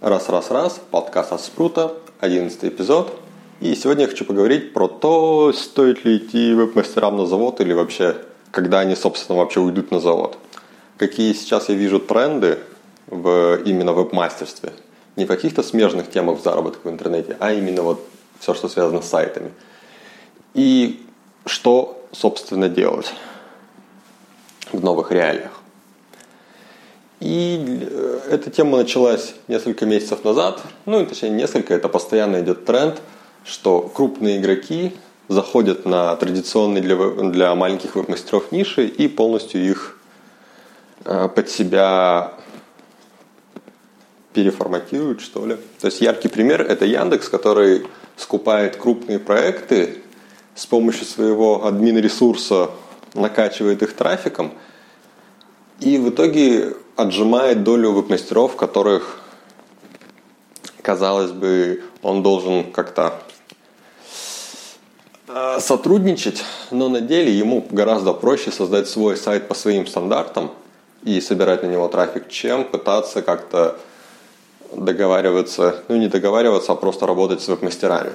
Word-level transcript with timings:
Раз-раз-раз, 0.00 0.80
подкаст 0.92 1.32
от 1.32 1.40
Спрута, 1.40 1.92
11 2.20 2.66
эпизод. 2.66 3.18
И 3.58 3.74
сегодня 3.74 4.04
я 4.04 4.08
хочу 4.08 4.24
поговорить 4.24 4.72
про 4.72 4.86
то, 4.86 5.52
стоит 5.52 6.04
ли 6.04 6.18
идти 6.18 6.54
веб-мастерам 6.54 7.16
на 7.16 7.26
завод 7.26 7.60
или 7.60 7.72
вообще, 7.72 8.14
когда 8.52 8.78
они, 8.78 8.94
собственно, 8.94 9.38
вообще 9.38 9.58
уйдут 9.58 9.90
на 9.90 9.98
завод. 9.98 10.38
Какие 10.98 11.32
сейчас 11.32 11.68
я 11.68 11.74
вижу 11.74 11.98
тренды 11.98 12.60
в 13.08 13.56
именно 13.64 13.92
веб-мастерстве. 13.92 14.72
Не 15.16 15.24
в 15.24 15.26
каких-то 15.26 15.64
смежных 15.64 16.08
темах 16.08 16.40
заработка 16.44 16.86
в 16.86 16.90
интернете, 16.92 17.36
а 17.40 17.52
именно 17.52 17.82
вот 17.82 18.00
все, 18.38 18.54
что 18.54 18.68
связано 18.68 19.02
с 19.02 19.08
сайтами. 19.08 19.50
И 20.54 21.04
что, 21.44 22.00
собственно, 22.12 22.68
делать 22.68 23.12
в 24.70 24.80
новых 24.80 25.10
реалиях. 25.10 25.57
И 27.20 27.86
э, 27.90 28.20
эта 28.30 28.50
тема 28.50 28.78
началась 28.78 29.34
несколько 29.48 29.86
месяцев 29.86 30.24
назад, 30.24 30.62
ну, 30.86 31.04
точнее, 31.04 31.30
несколько, 31.30 31.74
это 31.74 31.88
постоянно 31.88 32.40
идет 32.40 32.64
тренд, 32.64 33.00
что 33.44 33.80
крупные 33.82 34.38
игроки 34.38 34.92
заходят 35.28 35.84
на 35.84 36.14
традиционные 36.16 36.82
для, 36.82 36.96
для 37.30 37.54
маленьких 37.54 37.96
веб-мастеров 37.96 38.52
ниши 38.52 38.86
и 38.86 39.08
полностью 39.08 39.68
их 39.68 39.98
э, 41.04 41.28
под 41.28 41.50
себя 41.50 42.34
переформатируют, 44.32 45.20
что 45.20 45.44
ли. 45.44 45.56
То 45.80 45.88
есть 45.88 46.00
яркий 46.00 46.28
пример– 46.28 46.62
это 46.68 46.84
Яндекс, 46.84 47.28
который 47.28 47.86
скупает 48.16 48.76
крупные 48.76 49.18
проекты 49.18 50.02
с 50.54 50.66
помощью 50.66 51.04
своего 51.04 51.66
админ-ресурса, 51.66 52.70
накачивает 53.14 53.82
их 53.82 53.94
трафиком– 53.94 54.52
и 55.80 55.96
в 55.98 56.10
итоге 56.10 56.74
отжимает 56.98 57.62
долю 57.62 57.92
веб-мастеров, 57.92 58.56
которых, 58.56 59.20
казалось 60.82 61.30
бы, 61.30 61.84
он 62.02 62.24
должен 62.24 62.72
как-то 62.72 63.22
э, 65.28 65.60
сотрудничать, 65.60 66.42
но 66.72 66.88
на 66.88 67.00
деле 67.00 67.32
ему 67.32 67.64
гораздо 67.70 68.12
проще 68.14 68.50
создать 68.50 68.88
свой 68.88 69.16
сайт 69.16 69.46
по 69.46 69.54
своим 69.54 69.86
стандартам 69.86 70.50
и 71.04 71.20
собирать 71.20 71.62
на 71.62 71.68
него 71.68 71.86
трафик, 71.86 72.28
чем 72.28 72.64
пытаться 72.64 73.22
как-то 73.22 73.78
договариваться, 74.72 75.84
ну 75.86 75.96
не 75.98 76.08
договариваться, 76.08 76.72
а 76.72 76.74
просто 76.74 77.06
работать 77.06 77.40
с 77.40 77.46
веб-мастерами. 77.46 78.10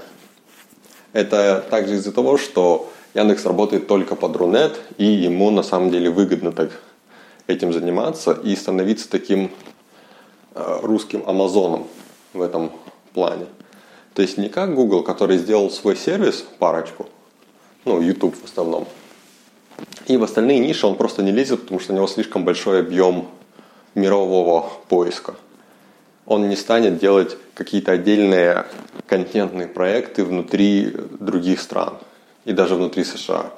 Это 1.14 1.64
также 1.70 1.96
из-за 1.96 2.12
того, 2.12 2.38
что 2.38 2.92
Яндекс 3.14 3.46
работает 3.46 3.88
только 3.88 4.16
под 4.16 4.36
Рунет, 4.36 4.78
и 4.98 5.06
ему 5.06 5.52
на 5.52 5.64
самом 5.64 5.90
деле 5.90 6.10
выгодно 6.10 6.52
так 6.52 6.72
этим 7.48 7.74
заниматься 7.74 8.32
и 8.32 8.56
становиться 8.56 9.10
таким 9.10 9.52
э, 10.56 10.80
русским 10.82 11.24
Амазоном 11.28 11.88
в 12.34 12.42
этом 12.42 12.72
плане. 13.14 13.46
То 14.14 14.22
есть 14.22 14.38
не 14.38 14.50
как 14.50 14.76
Google, 14.76 15.04
который 15.04 15.38
сделал 15.38 15.70
свой 15.72 15.96
сервис, 15.96 16.46
парочку, 16.60 17.08
ну, 17.86 18.02
YouTube 18.02 18.36
в 18.40 18.46
основном, 18.46 18.88
и 20.06 20.18
в 20.18 20.24
остальные 20.24 20.60
ниши 20.60 20.86
он 20.86 20.96
просто 20.96 21.24
не 21.24 21.32
лезет, 21.32 21.62
потому 21.62 21.80
что 21.80 21.94
у 21.94 21.96
него 21.96 22.08
слишком 22.08 22.44
большой 22.44 22.80
объем 22.82 23.28
мирового 23.96 24.70
поиска. 24.90 25.36
Он 26.26 26.48
не 26.48 26.56
станет 26.56 27.00
делать 27.00 27.38
какие-то 27.54 27.92
отдельные 27.92 28.66
контентные 29.08 29.68
проекты 29.68 30.24
внутри 30.24 30.94
других 31.20 31.62
стран 31.62 31.98
и 32.46 32.54
даже 32.54 32.76
внутри 32.76 33.04
США. 33.04 33.52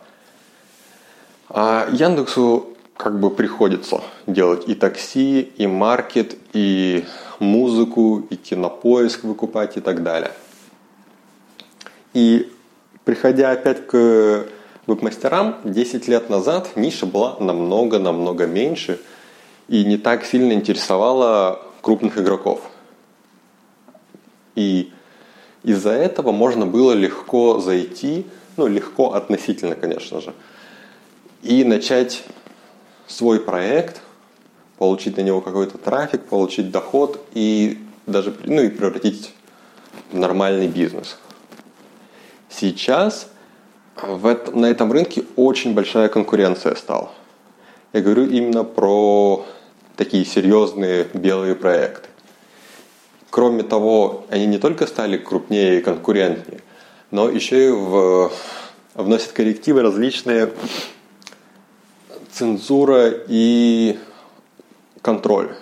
А 1.49 1.87
Яндексу 1.91 2.74
как 2.97 3.19
бы 3.19 3.29
приходится 3.29 4.01
делать 4.25 4.67
и 4.67 4.75
такси, 4.75 5.41
и 5.41 5.67
маркет, 5.67 6.37
и 6.53 7.05
музыку, 7.39 8.25
и 8.29 8.35
кинопоиск 8.35 9.23
выкупать 9.23 9.77
и 9.77 9.81
так 9.81 10.03
далее. 10.03 10.31
И 12.13 12.51
приходя 13.03 13.51
опять 13.51 13.85
к 13.87 14.47
веб-мастерам, 14.87 15.57
10 15.63 16.07
лет 16.07 16.29
назад 16.29 16.75
ниша 16.75 17.05
была 17.05 17.35
намного-намного 17.39 18.45
меньше 18.45 18.99
и 19.67 19.83
не 19.83 19.97
так 19.97 20.23
сильно 20.23 20.53
интересовала 20.53 21.61
крупных 21.81 22.17
игроков. 22.17 22.61
И 24.55 24.91
из-за 25.63 25.91
этого 25.91 26.31
можно 26.31 26.65
было 26.65 26.93
легко 26.93 27.59
зайти, 27.59 28.25
ну 28.55 28.67
легко 28.67 29.13
относительно, 29.13 29.75
конечно 29.75 30.21
же, 30.21 30.33
и 31.41 31.63
начать 31.63 32.23
свой 33.07 33.39
проект, 33.39 34.01
получить 34.77 35.17
на 35.17 35.21
него 35.21 35.41
какой-то 35.41 35.77
трафик, 35.77 36.25
получить 36.25 36.71
доход 36.71 37.25
и 37.33 37.79
даже 38.05 38.35
ну, 38.43 38.61
и 38.61 38.69
превратить 38.69 39.33
в 40.11 40.17
нормальный 40.17 40.67
бизнес. 40.67 41.17
Сейчас 42.49 43.27
в 43.95 44.25
это, 44.25 44.51
на 44.57 44.65
этом 44.67 44.91
рынке 44.91 45.23
очень 45.35 45.73
большая 45.73 46.09
конкуренция 46.09 46.75
стала. 46.75 47.11
Я 47.93 48.01
говорю 48.01 48.25
именно 48.27 48.63
про 48.63 49.45
такие 49.95 50.25
серьезные 50.25 51.07
белые 51.13 51.55
проекты. 51.55 52.09
Кроме 53.29 53.63
того, 53.63 54.25
они 54.29 54.45
не 54.45 54.57
только 54.57 54.87
стали 54.87 55.17
крупнее 55.17 55.79
и 55.79 55.81
конкурентнее, 55.81 56.61
но 57.11 57.29
еще 57.29 57.67
и 57.67 57.71
в, 57.71 58.31
вносят 58.93 59.31
коррективы 59.31 59.81
различные 59.81 60.51
цензура 62.35 63.13
и 63.27 63.97
контроль. 65.01 65.55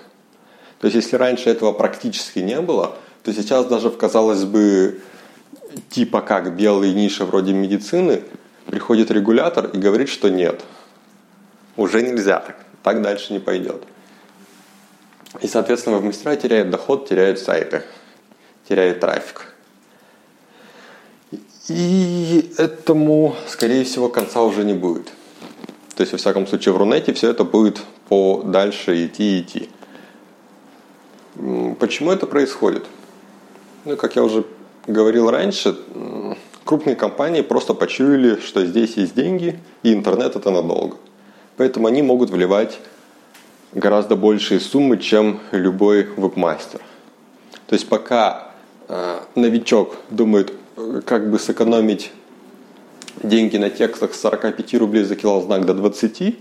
То 0.80 0.88
есть, 0.88 0.96
если 0.96 1.18
раньше 1.18 1.50
этого 1.50 1.72
практически 1.72 2.40
не 2.40 2.60
было, 2.60 2.98
то 3.24 3.32
сейчас 3.32 3.68
даже, 3.68 3.92
казалось 3.92 4.44
бы, 4.44 5.02
типа 5.90 6.22
как 6.22 6.56
белые 6.56 6.94
ниши 6.94 7.26
вроде 7.26 7.54
медицины, 7.54 8.24
приходит 8.66 9.12
регулятор 9.12 9.68
и 9.68 9.78
говорит, 9.78 10.10
что 10.10 10.30
нет, 10.30 10.62
уже 11.78 12.02
нельзя 12.02 12.40
так, 12.40 12.58
так 12.82 13.02
дальше 13.02 13.34
не 13.34 13.40
пойдет. 13.40 13.84
И, 15.42 15.48
соответственно, 15.48 16.00
мастера 16.00 16.36
теряют 16.36 16.70
доход, 16.70 17.08
теряют 17.08 17.40
сайты, 17.40 17.84
теряют 18.68 19.00
трафик. 19.00 19.54
И 21.70 22.54
этому, 22.58 23.36
скорее 23.48 23.84
всего, 23.84 24.10
конца 24.10 24.42
уже 24.42 24.64
не 24.64 24.74
будет. 24.74 25.12
То 25.96 26.02
есть, 26.02 26.12
во 26.12 26.18
всяком 26.18 26.48
случае, 26.48 26.74
в 26.74 26.78
Рунете 26.78 27.14
все 27.14 27.30
это 27.30 27.44
будет 27.44 27.82
по 28.10 28.42
дальше 28.44 29.06
идти 29.06 29.38
и 29.38 29.42
идти. 29.42 29.70
Почему 31.80 32.12
это 32.12 32.26
происходит? 32.26 32.86
Ну, 33.86 33.96
как 33.98 34.16
я 34.16 34.24
уже 34.24 34.46
говорил 34.88 35.30
раньше, 35.30 35.78
крупные 36.64 36.96
компании 36.96 37.42
просто 37.42 37.74
почуяли, 37.74 38.40
что 38.40 38.66
здесь 38.66 38.98
есть 38.98 39.16
деньги, 39.16 39.60
и 39.84 39.94
интернет 39.94 40.36
это 40.36 40.52
надолго. 40.52 40.98
Поэтому 41.58 41.88
они 41.88 42.02
могут 42.02 42.30
вливать 42.30 42.80
гораздо 43.74 44.16
большие 44.16 44.60
суммы, 44.60 44.98
чем 44.98 45.40
любой 45.52 46.04
вебмастер. 46.18 46.80
То 47.68 47.74
есть 47.74 47.88
пока 47.88 48.52
э, 48.88 49.20
новичок 49.36 49.96
думает, 50.10 50.54
э, 50.78 51.02
как 51.06 51.30
бы 51.30 51.40
сэкономить 51.40 52.12
деньги 53.24 53.58
на 53.58 53.70
текстах 53.70 54.14
с 54.14 54.22
45 54.22 54.74
рублей 54.76 55.04
за 55.04 55.16
килознак 55.16 55.66
до 55.66 55.74
20, 55.74 56.38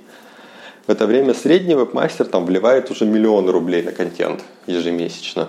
в 0.87 0.91
это 0.91 1.07
время 1.07 1.33
средний 1.33 1.75
веб-мастер 1.75 2.27
там 2.27 2.45
вливает 2.45 2.91
уже 2.91 3.07
миллионы 3.07 3.53
рублей 3.53 3.83
на 3.83 3.93
контент 3.93 4.43
ежемесячно. 4.67 5.49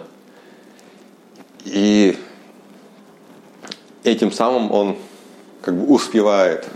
И 1.66 2.16
этим 4.04 4.32
самым 4.32 4.72
он 4.72 4.96
как 5.62 5.76
бы 5.76 5.92
успевает 5.92 6.68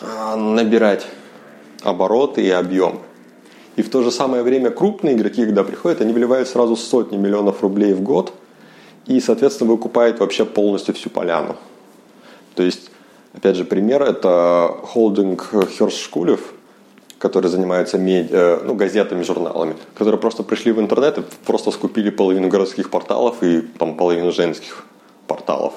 а, 0.00 0.36
набирать 0.36 1.06
обороты 1.82 2.42
и 2.42 2.50
объем. 2.50 3.00
И 3.76 3.82
в 3.82 3.90
то 3.90 4.02
же 4.02 4.10
самое 4.10 4.42
время 4.42 4.70
крупные 4.70 5.14
игроки, 5.14 5.44
когда 5.44 5.62
приходят, 5.64 6.00
они 6.00 6.12
вливают 6.12 6.48
сразу 6.48 6.76
сотни 6.76 7.16
миллионов 7.16 7.62
рублей 7.62 7.94
в 7.94 8.02
год 8.02 8.32
и, 9.06 9.20
соответственно, 9.20 9.70
выкупают 9.70 10.18
вообще 10.18 10.44
полностью 10.44 10.94
всю 10.94 11.08
поляну. 11.08 11.56
То 12.54 12.62
есть 12.62 12.91
Опять 13.32 13.56
же, 13.56 13.64
пример– 13.64 14.02
это 14.04 14.76
холдинг 14.82 15.48
Херст 15.70 15.98
Шкулев, 15.98 16.52
который 17.18 17.48
занимается 17.48 17.96
меди... 17.96 18.28
Э, 18.30 18.60
ну, 18.62 18.74
газетами, 18.74 19.22
журналами, 19.22 19.76
которые 19.94 20.20
просто 20.20 20.42
пришли 20.42 20.72
в 20.72 20.80
интернет 20.80 21.18
и 21.18 21.22
просто 21.46 21.70
скупили 21.70 22.10
половину 22.10 22.48
городских 22.48 22.90
порталов 22.90 23.42
и 23.42 23.62
там, 23.62 23.96
половину 23.96 24.32
женских 24.32 24.84
порталов. 25.26 25.72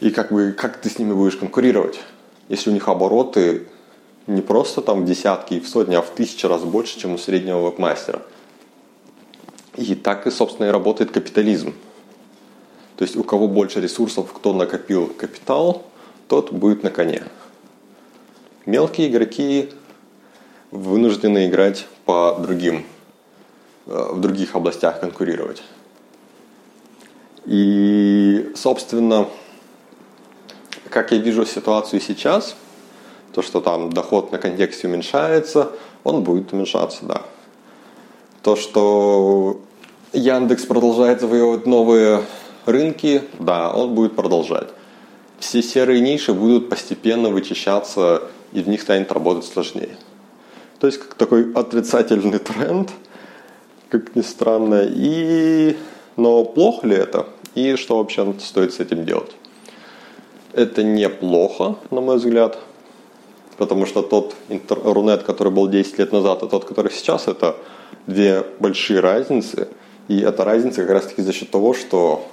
И 0.00 0.10
как, 0.10 0.32
бы, 0.32 0.52
как 0.52 0.78
ты 0.78 0.90
с 0.90 0.98
ними 0.98 1.12
будешь 1.12 1.36
конкурировать, 1.36 2.00
если 2.48 2.70
у 2.70 2.72
них 2.72 2.88
обороты 2.88 3.68
не 4.26 4.40
просто 4.40 4.80
там 4.80 5.02
в 5.02 5.04
десятки 5.04 5.54
и 5.54 5.60
в 5.60 5.68
сотни, 5.68 5.94
а 5.94 6.02
в 6.02 6.10
тысячи 6.10 6.46
раз 6.46 6.62
больше, 6.62 6.98
чем 6.98 7.14
у 7.14 7.18
среднего 7.18 7.60
веб-мастера. 7.60 8.22
И 9.76 9.94
так 9.94 10.26
и, 10.26 10.30
собственно, 10.30 10.66
и 10.66 10.70
работает 10.70 11.12
капитализм. 11.12 11.74
То 12.96 13.04
есть 13.04 13.16
у 13.16 13.22
кого 13.22 13.46
больше 13.46 13.80
ресурсов, 13.80 14.32
кто 14.32 14.52
накопил 14.52 15.06
капитал, 15.06 15.84
тот 16.28 16.52
будет 16.52 16.82
на 16.82 16.90
коне. 16.90 17.22
Мелкие 18.66 19.08
игроки 19.08 19.70
вынуждены 20.70 21.46
играть 21.46 21.86
по 22.04 22.36
другим 22.38 22.84
в 23.86 24.20
других 24.20 24.54
областях 24.54 25.00
конкурировать. 25.00 25.62
И, 27.44 28.52
собственно, 28.54 29.28
как 30.88 31.10
я 31.10 31.18
вижу 31.18 31.44
ситуацию 31.44 32.00
сейчас, 32.00 32.54
то, 33.32 33.42
что 33.42 33.60
там 33.60 33.92
доход 33.92 34.30
на 34.30 34.38
контексте 34.38 34.86
уменьшается, 34.86 35.72
он 36.04 36.22
будет 36.22 36.52
уменьшаться, 36.52 37.04
да. 37.04 37.22
То, 38.42 38.56
что 38.56 39.60
Яндекс 40.12 40.66
продолжает 40.66 41.20
завоевывать 41.20 41.66
новые 41.66 42.24
рынки, 42.66 43.22
да, 43.38 43.72
он 43.72 43.94
будет 43.94 44.14
продолжать. 44.14 44.68
Все 45.42 45.60
серые 45.60 46.00
ниши 46.00 46.32
будут 46.32 46.68
постепенно 46.68 47.28
вычищаться, 47.28 48.22
и 48.52 48.62
в 48.62 48.68
них 48.68 48.80
станет 48.80 49.10
работать 49.10 49.44
сложнее. 49.44 49.96
То 50.78 50.86
есть 50.86 51.00
как 51.00 51.14
такой 51.14 51.52
отрицательный 51.52 52.38
тренд, 52.38 52.90
как 53.88 54.14
ни 54.14 54.22
странно. 54.22 54.82
И... 54.88 55.76
Но 56.16 56.44
плохо 56.44 56.86
ли 56.86 56.94
это? 56.94 57.26
И 57.56 57.74
что 57.74 57.98
вообще 57.98 58.32
стоит 58.38 58.72
с 58.72 58.78
этим 58.78 59.04
делать? 59.04 59.32
Это 60.52 60.84
неплохо, 60.84 61.74
на 61.90 62.00
мой 62.00 62.18
взгляд, 62.18 62.58
потому 63.56 63.84
что 63.84 64.02
тот 64.02 64.36
Рунет, 64.68 65.24
который 65.24 65.52
был 65.52 65.66
10 65.66 65.98
лет 65.98 66.12
назад, 66.12 66.44
и 66.44 66.48
тот, 66.48 66.66
который 66.66 66.92
сейчас, 66.92 67.26
это 67.26 67.56
две 68.06 68.44
большие 68.60 69.00
разницы. 69.00 69.66
И 70.06 70.20
эта 70.20 70.44
разница 70.44 70.82
как 70.82 70.90
раз 70.90 71.06
таки 71.06 71.22
за 71.22 71.32
счет 71.32 71.50
того, 71.50 71.74
что 71.74 72.28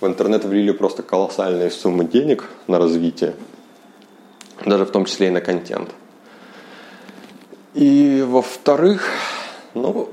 в 0.00 0.06
интернет 0.06 0.44
влили 0.44 0.72
просто 0.72 1.02
колоссальные 1.02 1.70
суммы 1.70 2.04
денег 2.04 2.48
на 2.66 2.78
развитие, 2.78 3.34
даже 4.64 4.84
в 4.84 4.90
том 4.90 5.04
числе 5.04 5.28
и 5.28 5.30
на 5.30 5.40
контент. 5.40 5.90
И 7.74 8.24
во-вторых, 8.26 9.08
ну, 9.74 10.08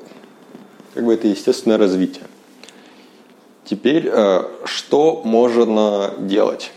как 0.93 1.05
бы 1.05 1.13
это 1.13 1.27
естественное 1.27 1.77
развитие. 1.77 2.25
Теперь, 3.65 4.09
э, 4.11 4.43
что 4.65 5.21
можно 5.23 6.13
делать? 6.19 6.71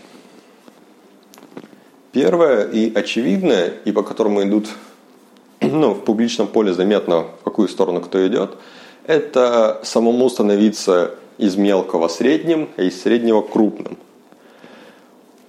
Первое 2.11 2.65
и 2.65 2.93
очевидное, 2.93 3.73
и 3.85 3.91
по 3.91 4.03
которому 4.03 4.43
идут 4.43 4.67
ну, 5.61 5.93
в 5.93 6.03
публичном 6.03 6.47
поле 6.47 6.73
заметно, 6.73 7.27
в 7.41 7.43
какую 7.43 7.67
сторону 7.67 8.01
кто 8.01 8.25
идет, 8.27 8.57
это 9.05 9.81
самому 9.83 10.29
становиться 10.29 11.15
из 11.37 11.55
мелкого 11.55 12.07
средним, 12.07 12.69
а 12.77 12.83
из 12.83 13.01
среднего 13.01 13.41
крупным. 13.41 13.97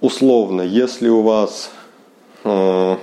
Условно, 0.01 0.61
если 0.61 1.07
у 1.07 1.21
вас 1.21 1.71
э, 2.43 2.97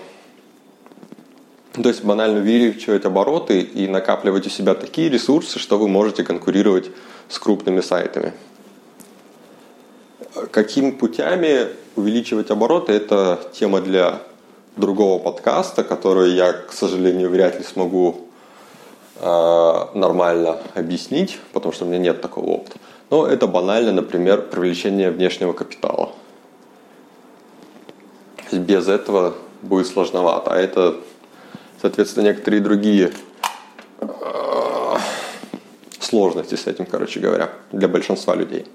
то 1.73 1.89
есть 1.89 2.05
банально 2.05 2.41
увеличивать 2.41 3.05
обороты 3.05 3.61
и 3.61 3.87
накапливать 3.87 4.47
у 4.47 4.51
себя 4.51 4.75
такие 4.75 5.09
ресурсы, 5.09 5.59
что 5.59 5.79
вы 5.79 5.89
можете 5.89 6.25
конкурировать 6.25 6.91
с 7.29 7.39
крупными 7.39 7.81
сайтами. 7.81 8.33
Какими 10.51 10.91
путями 10.91 11.69
увеличивать 11.97 12.51
обороты– 12.51 12.93
это 12.95 13.41
тема 13.53 13.81
для 13.81 14.21
другого 14.77 15.19
подкаста, 15.23 15.85
который 15.85 16.33
я, 16.33 16.53
к 16.53 16.73
сожалению, 16.73 17.31
вряд 17.31 17.57
ли 17.57 17.65
смогу 17.65 18.29
нормально 19.21 20.59
объяснить, 20.75 21.39
потому 21.53 21.73
что 21.73 21.85
у 21.85 21.89
меня 21.89 21.99
нет 21.99 22.21
такого 22.21 22.47
опыта. 22.47 22.77
Но 23.11 23.27
это 23.27 23.47
банально, 23.47 23.93
например, 23.93 24.43
привлечение 24.43 25.11
внешнего 25.11 25.53
капитала. 25.53 26.13
Без 28.51 28.89
этого 28.89 29.35
будет 29.63 29.87
сложновато. 29.87 30.53
А 30.53 30.57
это 30.57 30.97
соответственно, 31.81 32.25
некоторые 32.25 32.61
другие 32.61 33.13
э, 34.01 34.97
сложности 35.99 36.55
с 36.55 36.67
этим, 36.67 36.87
короче 36.87 37.21
говоря, 37.21 37.51
для 37.73 37.89
большинства 37.89 38.35
людей. 38.35 38.67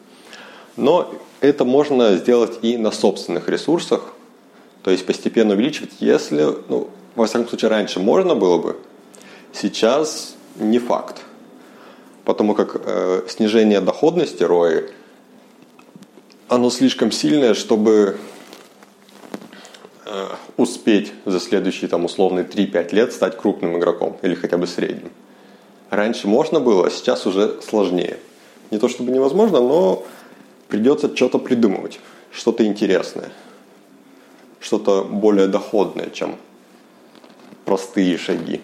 Но 0.75 1.13
это 1.39 1.65
можно 1.65 2.15
сделать 2.18 2.59
и 2.62 2.77
на 2.77 2.91
собственных 2.91 3.48
ресурсах, 3.48 4.13
то 4.83 4.91
есть 4.91 5.06
постепенно 5.06 5.53
увеличивать, 5.53 5.91
если, 6.00 6.56
ну, 6.68 6.89
во 7.15 7.25
всяком 7.25 7.48
случае, 7.48 7.69
раньше 7.69 8.00
можно 8.00 8.36
было 8.36 8.57
бы, 8.57 8.77
сейчас 9.53 10.34
не 10.55 10.79
факт. 10.79 11.21
Потому 12.23 12.55
как 12.55 12.81
э, 12.83 13.23
снижение 13.29 13.81
доходности 13.81 14.43
ROI, 14.43 14.91
оно 16.47 16.69
слишком 16.69 17.11
сильное, 17.11 17.53
чтобы 17.53 18.17
Э, 20.07 20.27
успеть 20.57 21.11
за 21.25 21.39
следующие 21.39 21.89
там 21.89 22.05
условные 22.05 22.45
3-5 22.45 22.93
лет 22.93 23.11
стать 23.11 23.35
крупным 23.37 23.79
игроком 23.79 24.17
или 24.21 24.35
хотя 24.35 24.55
бы 24.57 24.67
средним. 24.67 25.11
Раньше 25.89 26.27
можно 26.27 26.59
было, 26.59 26.85
а 26.85 26.91
сейчас 26.91 27.25
уже 27.25 27.59
сложнее. 27.61 28.19
Не 28.69 28.77
то 28.77 28.87
чтобы 28.87 29.11
невозможно, 29.11 29.59
но 29.59 30.05
придется 30.67 31.15
что-то 31.15 31.39
придумывать, 31.39 31.99
что-то 32.31 32.65
интересное, 32.65 33.31
что-то 34.59 35.03
более 35.03 35.47
доходное, 35.47 36.11
чем 36.11 36.35
простые 37.65 38.19
шаги. 38.19 38.61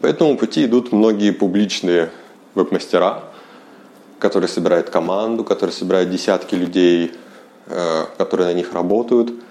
По 0.00 0.06
этому 0.06 0.36
пути 0.36 0.64
идут 0.64 0.92
многие 0.92 1.32
публичные 1.32 2.10
веб-мастера, 2.54 3.24
которые 4.18 4.48
собирают 4.48 4.90
команду, 4.90 5.44
которые 5.44 5.74
собирают 5.74 6.10
десятки 6.10 6.54
людей, 6.54 7.12
э, 7.66 8.04
которые 8.16 8.48
на 8.48 8.54
них 8.54 8.72
работают– 8.72 9.32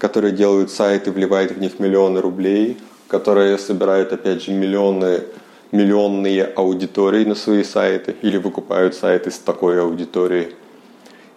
которые 0.00 0.32
делают 0.32 0.70
сайты, 0.70 1.12
вливают 1.12 1.52
в 1.52 1.60
них 1.60 1.78
миллионы 1.78 2.22
рублей, 2.22 2.78
которые 3.06 3.58
собирают, 3.58 4.14
опять 4.14 4.42
же, 4.42 4.50
миллионы, 4.50 5.24
миллионные 5.72 6.44
аудитории 6.44 7.26
на 7.26 7.34
свои 7.34 7.62
сайты 7.62 8.16
или 8.22 8.38
выкупают 8.38 8.94
сайты 8.94 9.30
с 9.30 9.38
такой 9.38 9.78
аудиторией 9.78 10.54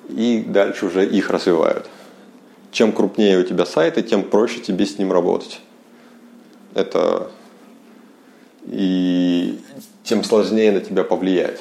и 0.07 0.46
дальше 0.48 0.86
уже 0.86 1.06
их 1.06 1.30
развивают. 1.30 1.89
Чем 2.72 2.94
крупнее 2.94 3.38
у 3.38 3.44
тебя 3.44 3.66
сайты, 3.66 4.01
тем 4.01 4.24
проще 4.24 4.62
тебе 4.62 4.86
с 4.86 4.98
ним 4.98 5.12
работать. 5.12 5.60
Это 6.74 7.31
и 8.65 9.60
тем 10.04 10.24
сложнее 10.24 10.71
на 10.71 10.80
тебя 10.80 11.04
повлиять. 11.04 11.57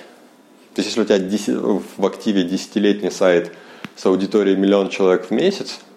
То 0.74 0.82
есть, 0.82 0.88
если 0.88 1.00
у 1.00 1.04
тебя 1.04 1.80
в 1.96 2.06
активе 2.06 2.44
десятилетний 2.44 3.10
сайт 3.10 3.52
с 3.96 4.06
аудиторией 4.06 4.56
миллион 4.56 4.88
человек 4.88 5.26
в 5.26 5.30
месяц– 5.30 5.80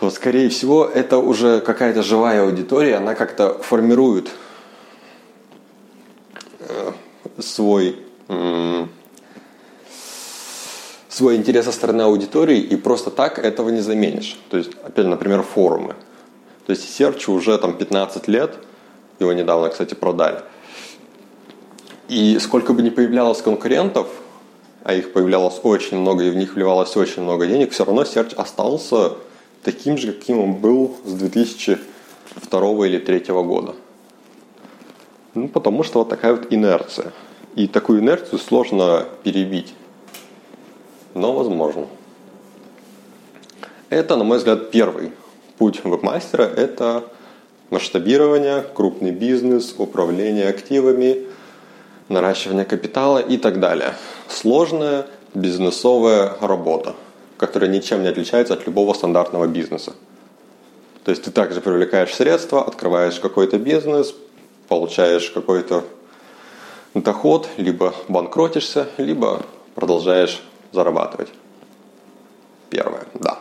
то, 0.00 0.08
скорее 0.08 0.48
всего, 0.48 0.86
это 0.86 1.18
уже 1.18 1.60
какая-то 1.60 2.02
живая 2.02 2.42
аудитория, 2.42 2.96
она 2.96 3.14
как-то 3.14 3.58
формирует 3.62 4.30
э, 6.60 6.92
свой, 7.38 7.96
свой 11.10 11.36
интерес 11.36 11.66
со 11.66 11.72
стороны 11.72 12.00
аудитории, 12.00 12.60
и 12.60 12.76
просто 12.76 13.10
так 13.10 13.38
этого 13.38 13.68
не 13.68 13.80
заменишь. 13.80 14.40
То 14.48 14.56
есть, 14.56 14.70
опять, 14.82 15.04
например, 15.04 15.42
форумы. 15.42 15.94
То 16.64 16.70
есть, 16.70 16.90
Серчу 16.90 17.34
уже 17.34 17.58
там 17.58 17.76
15 17.76 18.26
лет, 18.26 18.56
его 19.20 19.32
недавно, 19.32 19.68
кстати, 19.68 19.94
продали. 19.94 20.40
И 22.08 22.38
сколько 22.40 22.72
бы 22.72 22.82
ни 22.82 22.90
появлялось 22.90 23.40
конкурентов, 23.40 24.08
а 24.82 24.94
их 24.94 25.12
появлялось 25.12 25.60
очень 25.62 25.98
много, 25.98 26.24
и 26.24 26.30
в 26.30 26.36
них 26.36 26.54
вливалось 26.54 26.96
очень 26.96 27.22
много 27.22 27.46
денег, 27.46 27.72
все 27.72 27.84
равно 27.84 28.04
Серч 28.04 28.32
остался 28.34 29.12
таким 29.62 29.98
же, 29.98 30.12
каким 30.12 30.40
он 30.40 30.54
был 30.54 30.96
с 31.04 31.12
2002 31.12 32.86
или 32.86 32.98
2003 32.98 33.34
года. 33.34 33.74
Ну, 35.34 35.48
потому 35.48 35.84
что 35.84 36.00
вот 36.00 36.08
такая 36.08 36.32
вот 36.32 36.48
инерция. 36.50 37.12
И 37.54 37.66
такую 37.66 38.00
инерцию 38.00 38.38
сложно 38.38 39.06
перебить. 39.22 39.74
Но 41.14 41.32
возможно. 41.32 41.86
Это, 43.88 44.16
на 44.16 44.24
мой 44.24 44.38
взгляд, 44.38 44.70
первый 44.70 45.12
путь 45.58 45.84
веб-мастера. 45.84 46.44
Это 46.44 47.04
масштабирование, 47.70 48.64
крупный 48.74 49.10
бизнес, 49.10 49.74
управление 49.78 50.48
активами, 50.48 51.26
наращивание 52.08 52.64
капитала 52.64 53.18
и 53.18 53.36
так 53.36 53.60
далее. 53.60 53.94
Сложная 54.28 55.06
бизнесовая 55.34 56.34
работа 56.40 56.94
которая 57.40 57.70
ничем 57.70 58.02
не 58.02 58.08
отличается 58.08 58.52
от 58.52 58.66
любого 58.66 58.92
стандартного 58.92 59.46
бизнеса. 59.46 59.94
То 61.04 61.10
есть 61.10 61.24
ты 61.24 61.30
также 61.30 61.62
привлекаешь 61.62 62.14
средства, 62.14 62.62
открываешь 62.62 63.18
какой-то 63.18 63.58
бизнес, 63.58 64.14
получаешь 64.68 65.30
какой-то 65.30 65.84
доход, 66.92 67.48
либо 67.56 67.94
банкротишься, 68.08 68.88
либо 68.98 69.40
продолжаешь 69.74 70.42
зарабатывать. 70.72 71.30
Первое, 72.68 73.06
да. 73.14 73.38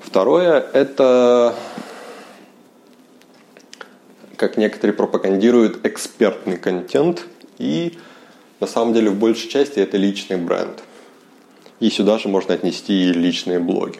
Второе– 0.00 0.60
это, 0.72 1.56
как 4.40 4.56
некоторые 4.56 4.94
пропагандируют, 4.94 5.86
экспертный 5.86 6.56
контент. 6.56 7.26
И 7.58 7.98
на 8.58 8.66
самом 8.66 8.94
деле 8.94 9.10
в 9.10 9.18
большей 9.18 9.48
части 9.48 9.78
это 9.78 9.96
личный 9.96 10.36
бренд– 10.36 10.82
и 11.80 11.88
сюда 11.88 12.18
же 12.18 12.28
можно 12.28 12.54
отнести 12.54 13.08
и 13.08 13.12
личные 13.12 13.58
блоги. 13.58 13.98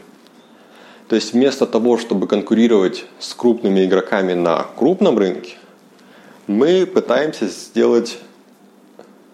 То 1.08 1.16
есть 1.16 1.32
вместо 1.32 1.66
того, 1.66 1.98
чтобы 1.98 2.28
конкурировать 2.28 3.06
с 3.18 3.34
крупными 3.34 3.84
игроками 3.84 4.34
на 4.34 4.62
крупном 4.76 5.18
рынке, 5.18 5.56
мы 6.46 6.86
пытаемся 6.86 7.46
сделать, 7.46 8.18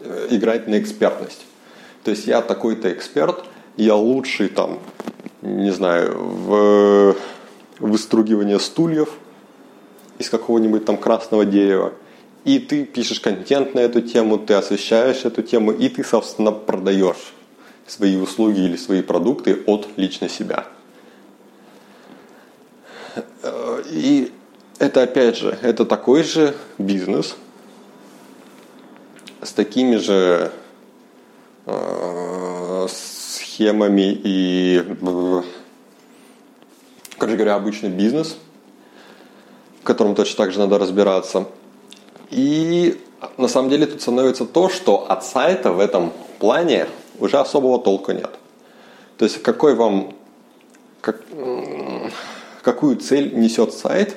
э, 0.00 0.28
играть 0.30 0.68
на 0.68 0.78
экспертность. 0.78 1.44
То 2.04 2.12
есть 2.12 2.26
я 2.26 2.40
такой-то 2.40 2.90
эксперт, 2.92 3.44
я 3.76 3.96
лучший 3.96 4.48
там, 4.48 4.78
не 5.42 5.70
знаю, 5.70 6.16
в 6.16 7.16
выстругивании 7.80 8.58
стульев 8.58 9.10
из 10.18 10.30
какого-нибудь 10.30 10.84
там 10.84 10.96
красного 10.96 11.44
дерева. 11.44 11.92
И 12.44 12.58
ты 12.58 12.84
пишешь 12.84 13.20
контент 13.20 13.74
на 13.74 13.80
эту 13.80 14.00
тему, 14.00 14.38
ты 14.38 14.54
освещаешь 14.54 15.24
эту 15.24 15.42
тему, 15.42 15.72
и 15.72 15.88
ты, 15.88 16.04
собственно, 16.04 16.52
продаешь 16.52 17.34
свои 17.86 18.16
услуги 18.16 18.60
или 18.60 18.76
свои 18.76 19.02
продукты 19.02 19.62
от 19.66 19.88
лично 19.96 20.28
себя. 20.28 20.66
И 23.90 24.32
это 24.78 25.02
опять 25.02 25.36
же, 25.36 25.58
это 25.62 25.84
такой 25.84 26.22
же 26.22 26.54
бизнес 26.78 27.36
с 29.42 29.52
такими 29.52 29.96
же 29.96 30.52
э, 31.66 32.86
схемами 32.88 34.20
и, 34.22 34.84
короче 37.16 37.36
говоря, 37.36 37.54
обычный 37.54 37.90
бизнес, 37.90 38.36
в 39.86 39.88
котором 39.88 40.16
точно 40.16 40.38
так 40.38 40.52
же 40.52 40.58
надо 40.58 40.78
разбираться. 40.78 41.46
И 42.30 43.00
на 43.38 43.46
самом 43.46 43.70
деле 43.70 43.86
тут 43.86 44.02
становится 44.02 44.44
то, 44.44 44.68
что 44.68 45.08
от 45.08 45.24
сайта 45.24 45.70
в 45.70 45.78
этом 45.78 46.12
плане 46.40 46.88
уже 47.20 47.38
особого 47.38 47.78
толка 47.78 48.12
нет. 48.12 48.30
То 49.16 49.26
есть 49.26 49.40
какой 49.44 49.76
вам, 49.76 50.12
как, 51.00 51.22
какую 52.62 52.96
цель 52.96 53.36
несет 53.36 53.74
сайт, 53.74 54.16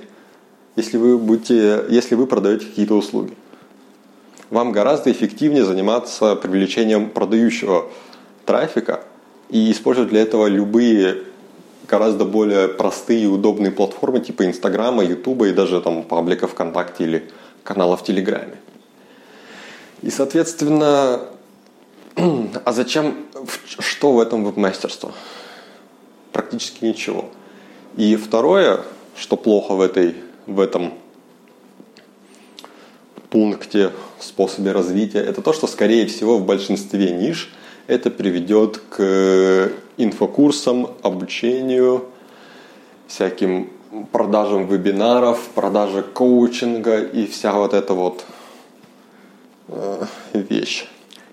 если 0.75 0.97
вы, 0.97 1.19
будете, 1.19 1.85
если 1.87 2.15
вы 2.15 2.25
продаете 2.25 2.65
какие-то 2.65 2.95
услуги. 2.95 3.35
Вам 4.49 4.71
гораздо 4.71 5.11
эффективнее 5.11 5.65
заниматься 5.65 6.35
привлечением 6.35 7.11
продающего 7.11 7.91
трафика 8.47 9.03
и 9.49 9.71
использовать 9.71 10.09
для 10.09 10.21
этого 10.23 10.47
любые 10.47 11.25
гораздо 11.89 12.25
более 12.25 12.67
простые 12.67 13.23
и 13.23 13.27
удобные 13.27 13.71
платформы 13.71 14.19
типа 14.19 14.45
Инстаграма, 14.45 15.03
Ютуба 15.03 15.47
и 15.47 15.53
даже 15.53 15.81
там 15.81 16.03
паблика 16.03 16.47
ВКонтакте 16.47 17.03
или 17.03 17.29
канала 17.63 17.97
в 17.97 18.03
Телеграме. 18.03 18.57
И, 20.01 20.09
соответственно, 20.09 21.21
а 22.15 22.71
зачем, 22.71 23.25
что 23.79 24.13
в 24.13 24.19
этом 24.19 24.45
веб-мастерство? 24.45 25.11
Практически 26.31 26.85
ничего. 26.85 27.25
И 27.97 28.15
второе, 28.15 28.81
что 29.17 29.35
плохо 29.35 29.73
в, 29.73 29.81
этой, 29.81 30.15
в 30.45 30.59
этом 30.59 30.93
пункте, 33.29 33.91
способе 34.19 34.71
развития, 34.71 35.19
это 35.19 35.41
то, 35.41 35.53
что, 35.53 35.67
скорее 35.67 36.05
всего, 36.05 36.37
в 36.37 36.45
большинстве 36.45 37.11
ниш 37.11 37.51
это 37.89 38.11
приведет 38.11 38.79
к 38.89 39.71
инфокурсам, 39.97 40.91
обучению, 41.01 42.05
всяким 43.07 43.71
продажам 44.11 44.67
вебинаров, 44.67 45.39
продаже 45.55 46.03
коучинга 46.03 47.01
и 47.01 47.25
вся 47.25 47.53
вот 47.53 47.73
эта 47.73 47.95
вот 47.95 48.23
э, 49.69 50.05
вещь. 50.33 50.85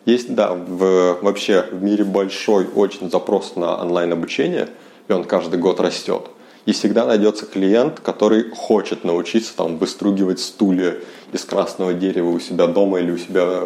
Есть, 0.06 0.34
да, 0.34 0.54
в, 0.54 1.18
вообще 1.20 1.66
в 1.70 1.82
мире 1.82 2.04
большой 2.04 2.66
очень 2.75 3.10
запрос 3.10 3.54
на 3.56 3.76
онлайн-обучение, 3.82 4.70
и 5.08 5.12
он 5.12 5.25
каждый 5.25 5.60
год 5.60 5.78
растет. 5.78 6.22
И 6.64 6.72
всегда 6.72 7.04
найдется 7.04 7.44
клиент, 7.44 8.00
который 8.00 8.50
хочет 8.50 9.04
научиться 9.04 9.54
там 9.54 9.76
выстругивать 9.76 10.40
стулья 10.40 10.94
из 11.34 11.44
красного 11.44 11.92
дерева 11.92 12.30
у 12.30 12.40
себя 12.40 12.66
дома 12.66 12.98
или 13.00 13.10
у 13.10 13.18
себя 13.18 13.64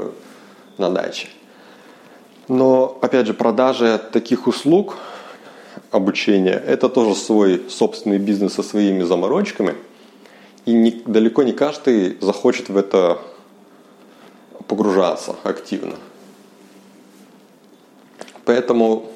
на 0.76 0.90
даче. 0.90 1.28
Но, 2.50 2.98
опять 3.00 3.28
же, 3.28 3.32
продажа 3.32 3.96
таких 3.96 4.48
услуг, 4.48 4.96
обучения, 5.92 6.54
это 6.54 6.88
тоже 6.88 7.14
свой 7.14 7.70
собственный 7.70 8.18
бизнес 8.18 8.54
со 8.54 8.64
своими 8.64 9.04
заморочками. 9.04 9.76
И 10.66 10.72
не, 10.72 10.90
далеко 10.90 11.44
не 11.44 11.52
каждый 11.52 12.18
захочет 12.20 12.68
в 12.68 12.76
это 12.76 13.20
погружаться 14.66 15.36
активно. 15.44 15.94
Поэтому, 18.44 19.12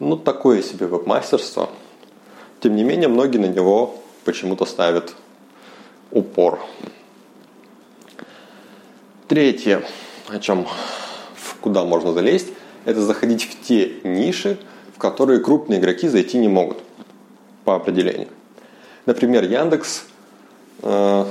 ну, 0.00 0.16
такое 0.16 0.60
себе 0.62 0.88
веб-мастерство. 0.88 1.70
Тем 2.58 2.74
не 2.74 2.82
менее, 2.82 3.06
многие 3.06 3.38
на 3.38 3.46
него 3.46 3.94
почему-то 4.24 4.64
ставят 4.64 5.14
упор. 6.10 6.58
Третье, 9.28 9.84
о 10.26 10.40
чем, 10.40 10.66
куда 11.60 11.84
можно 11.84 12.12
залезть, 12.12 12.48
это 12.84 13.00
заходить 13.02 13.44
в 13.44 13.66
те 13.66 13.92
ниши, 14.04 14.58
в 14.94 14.98
которые 14.98 15.40
крупные 15.40 15.80
игроки 15.80 16.08
зайти 16.08 16.38
не 16.38 16.48
могут 16.48 16.78
по 17.64 17.74
определению. 17.76 18.28
Например, 19.06 19.44
Яндекс. 19.44 20.04
Э, 20.82 21.24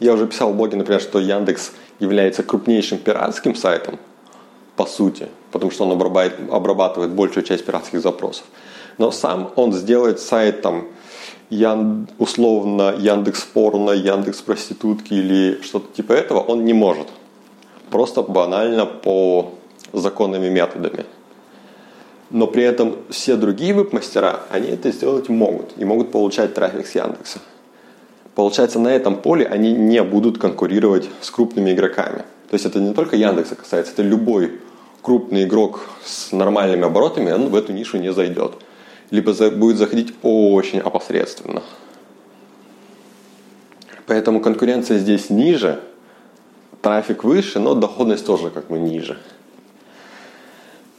я 0.00 0.12
уже 0.12 0.26
писал 0.26 0.52
в 0.52 0.56
блоге, 0.56 0.76
например, 0.76 1.00
что 1.00 1.20
Яндекс 1.20 1.72
является 2.00 2.42
крупнейшим 2.42 2.98
пиратским 2.98 3.54
сайтом– 3.54 3.98
по 4.76 4.86
сути, 4.86 5.28
потому 5.52 5.70
что 5.70 5.84
он 5.84 5.92
обрабатывает, 6.50 7.12
большую 7.12 7.44
часть 7.44 7.64
пиратских 7.64 8.00
запросов. 8.00 8.44
Но 8.98 9.10
сам 9.10 9.50
он 9.56 9.72
сделает 9.72 10.20
сайт 10.20 10.62
там 10.62 10.86
Ян, 11.50 12.08
условно 12.18 12.94
Яндекс 12.98 13.42
порно, 13.42 13.90
Яндекс 13.90 14.40
проститутки 14.40 15.14
или 15.14 15.60
что-то 15.62 15.94
типа 15.94 16.12
этого, 16.12 16.40
он 16.40 16.64
не 16.64 16.72
может. 16.72 17.06
Просто 17.90 18.22
банально 18.22 18.86
по 18.86 19.52
законными 19.92 20.48
методами. 20.48 21.04
Но 22.30 22.46
при 22.46 22.64
этом 22.64 22.96
все 23.10 23.36
другие 23.36 23.74
веб-мастера, 23.74 24.40
они 24.50 24.68
это 24.68 24.90
сделать 24.90 25.28
могут 25.28 25.72
и 25.76 25.84
могут 25.84 26.10
получать 26.10 26.54
трафик 26.54 26.86
с 26.86 26.94
Яндекса. 26.94 27.38
Получается, 28.34 28.80
на 28.80 28.88
этом 28.88 29.16
поле 29.16 29.46
они 29.46 29.72
не 29.72 30.02
будут 30.02 30.38
конкурировать 30.38 31.08
с 31.20 31.30
крупными 31.30 31.70
игроками. 31.70 32.24
То 32.50 32.54
есть 32.54 32.66
это 32.66 32.80
не 32.80 32.92
только 32.92 33.16
Яндекса 33.16 33.54
касается, 33.54 33.92
это 33.92 34.02
любой 34.02 34.60
крупный 35.02 35.44
игрок 35.44 35.88
с 36.04 36.32
нормальными 36.32 36.84
оборотами, 36.84 37.30
он 37.30 37.48
в 37.48 37.54
эту 37.54 37.72
нишу 37.72 37.98
не 37.98 38.12
зайдет. 38.12 38.54
Либо 39.10 39.32
будет 39.50 39.76
заходить 39.76 40.14
очень 40.22 40.80
опосредственно. 40.80 41.62
Поэтому 44.06 44.40
конкуренция 44.40 44.98
здесь 44.98 45.30
ниже, 45.30 45.80
трафик 46.84 47.24
выше, 47.24 47.58
но 47.58 47.74
доходность 47.74 48.24
тоже 48.24 48.50
как 48.50 48.68
бы 48.68 48.78
ниже. 48.78 49.18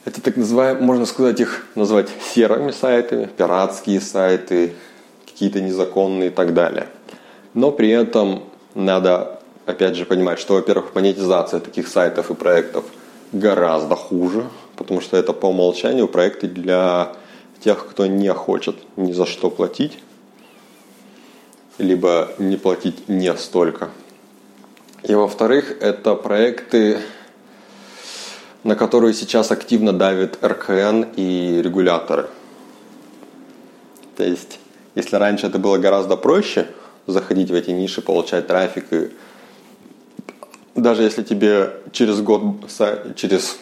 Это 0.04 0.22
так 0.22 0.36
называемые, 0.36 0.84
можно 0.84 1.06
сказать, 1.06 1.40
их 1.40 1.66
назвать 1.76 2.10
серыми 2.34 2.72
сайтами, 2.72 3.26
пиратские 3.26 4.02
сайты, 4.02 4.74
какие-то 5.26 5.62
незаконные 5.62 6.28
и 6.28 6.32
так 6.32 6.54
далее. 6.54 6.88
Но 7.54 7.72
при 7.72 7.90
этом 7.90 8.44
надо 8.74 9.40
опять 9.66 9.96
же, 9.96 10.06
понимать, 10.06 10.40
что, 10.40 10.56
во-первых, 10.56 10.94
монетизация 10.96 11.60
таких 11.60 11.88
сайтов 11.88 12.32
и 12.32 12.36
проектов 12.36 12.86
гораздо 13.32 13.96
хуже, 13.96 14.46
потому 14.76 15.02
что 15.02 15.18
это 15.18 15.34
по 15.34 15.48
умолчанию 15.48 16.08
проекты 16.08 16.48
для 16.48 17.14
тех, 17.64 17.88
кто 17.88 18.06
не 18.06 18.32
хочет 18.34 18.76
ни 18.96 19.12
за 19.12 19.26
что 19.26 19.50
платить, 19.50 20.00
либо 21.78 22.30
не 22.38 22.58
платить 22.58 23.08
не 23.10 23.36
столько. 23.36 23.90
И 25.08 25.14
во-вторых, 25.14 25.76
это 25.82 26.16
проекты, 26.16 27.00
на 28.64 28.76
которые 28.76 29.14
сейчас 29.14 29.52
активно 29.52 29.94
давит 29.94 30.44
РКН 30.44 31.04
и 31.16 31.62
регуляторы. 31.62 32.28
То 34.18 34.24
есть, 34.24 34.60
если 34.96 35.18
раньше 35.18 35.46
это 35.46 35.60
было 35.60 35.78
гораздо 35.78 36.18
проще 36.18 36.68
заходить 37.06 37.52
в 37.52 37.54
эти 37.54 37.70
ниши, 37.70 38.02
получать 38.02 38.48
трафик 38.48 38.92
и 38.92 39.12
даже 40.74 41.04
если 41.04 41.22
тебе 41.22 41.74
через 41.92 42.20
год, 42.22 42.42
через 43.16 43.58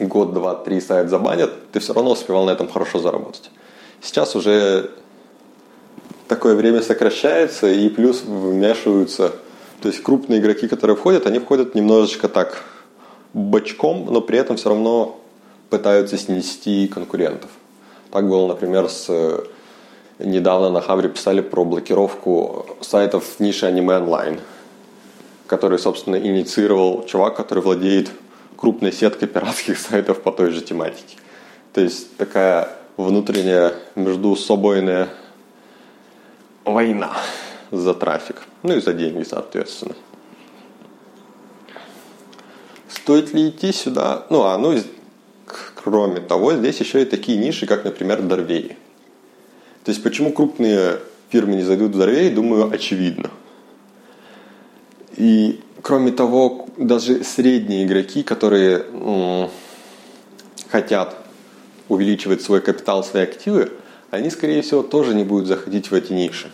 год, 0.00 0.34
два, 0.34 0.56
три 0.56 0.80
сайт 0.80 1.10
забанят, 1.10 1.70
ты 1.70 1.78
все 1.78 1.92
равно 1.92 2.10
успевал 2.10 2.44
на 2.44 2.50
этом 2.50 2.68
хорошо 2.68 2.98
заработать. 2.98 3.50
Сейчас 4.02 4.34
уже 4.34 4.90
такое 6.26 6.56
время 6.56 6.82
сокращается 6.82 7.68
и 7.68 7.88
плюс 7.88 8.22
вмешиваются, 8.22 9.32
то 9.80 9.88
есть 9.88 10.02
крупные 10.02 10.40
игроки, 10.40 10.68
которые 10.68 10.96
входят, 10.96 11.26
они 11.26 11.38
входят 11.38 11.74
немножечко 11.74 12.28
так 12.28 12.64
бочком, 13.32 14.06
но 14.10 14.20
при 14.20 14.38
этом 14.38 14.56
все 14.56 14.70
равно 14.70 15.20
пытаются 15.70 16.18
снести 16.18 16.88
конкурентов. 16.88 17.50
Так 18.10 18.28
было, 18.28 18.46
например, 18.46 18.88
с 18.88 19.08
недавно 20.18 20.70
на 20.70 20.80
Хабре 20.80 21.08
писали 21.08 21.40
про 21.40 21.64
блокировку 21.64 22.66
сайтов 22.80 23.24
в 23.24 23.40
нише 23.40 23.66
аниме 23.66 23.96
онлайн 23.96 24.40
который, 25.50 25.80
собственно, 25.80 26.14
инициировал 26.14 27.04
чувак, 27.06 27.34
который 27.34 27.58
владеет 27.58 28.12
крупной 28.56 28.92
сеткой 28.92 29.26
пиратских 29.26 29.78
сайтов 29.88 30.22
по 30.22 30.30
той 30.30 30.52
же 30.52 30.60
тематике. 30.60 31.16
То 31.72 31.80
есть 31.80 32.16
такая 32.16 32.68
внутренняя 32.96 33.74
междусобойная 33.96 35.08
война 36.64 37.10
за 37.72 37.94
трафик. 37.94 38.42
Ну 38.62 38.76
и 38.76 38.80
за 38.80 38.92
деньги, 38.92 39.22
соответственно. 39.22 39.94
Стоит 42.88 43.32
ли 43.32 43.48
идти 43.48 43.72
сюда? 43.72 44.26
Ну, 44.30 44.42
а 44.42 44.58
ну, 44.58 44.78
кроме 45.74 46.20
того, 46.20 46.54
здесь 46.54 46.80
еще 46.80 47.02
и 47.02 47.04
такие 47.06 47.38
ниши, 47.38 47.66
как, 47.66 47.84
например, 47.84 48.22
Дорвей. 48.22 48.76
То 49.84 49.90
есть, 49.90 50.02
почему 50.02 50.32
крупные 50.32 50.98
фирмы 51.30 51.56
не 51.56 51.62
зайдут 51.62 51.94
в 51.94 51.98
Дорвей, 51.98 52.30
думаю, 52.30 52.70
очевидно. 52.70 53.30
И, 55.16 55.60
кроме 55.82 56.12
того, 56.12 56.68
даже 56.76 57.24
средние 57.24 57.84
игроки, 57.84 58.22
которые 58.22 58.84
м- 58.92 59.50
хотят 60.68 61.16
увеличивать 61.88 62.42
свой 62.42 62.60
капитал, 62.60 63.02
свои 63.02 63.22
активы, 63.22 63.72
они, 64.10 64.30
скорее 64.30 64.62
всего, 64.62 64.82
тоже 64.82 65.14
не 65.14 65.24
будут 65.24 65.46
заходить 65.46 65.90
в 65.90 65.94
эти 65.94 66.12
ниши. 66.12 66.50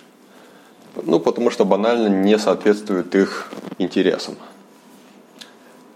Ну, 1.02 1.20
потому 1.20 1.50
что 1.50 1.64
банально 1.64 2.08
не 2.08 2.38
соответствуют 2.38 3.14
их 3.14 3.50
интересам. 3.78 4.36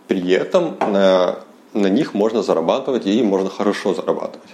При 0.09 0.30
этом 0.33 0.76
на, 0.80 1.40
на 1.73 1.87
них 1.87 2.14
можно 2.14 2.42
зарабатывать 2.42 3.07
и 3.07 3.23
можно 3.23 3.49
хорошо 3.49 3.95
зарабатывать. 3.95 4.50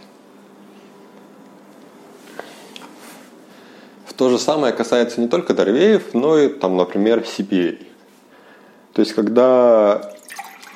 То 4.16 4.30
же 4.30 4.38
самое 4.38 4.72
касается 4.72 5.20
не 5.20 5.28
только 5.28 5.52
дорвеев, 5.52 6.14
но 6.14 6.38
и, 6.38 6.48
там, 6.48 6.76
например, 6.78 7.20
CPA. 7.20 7.78
То 8.94 9.00
есть, 9.00 9.12
когда 9.12 10.10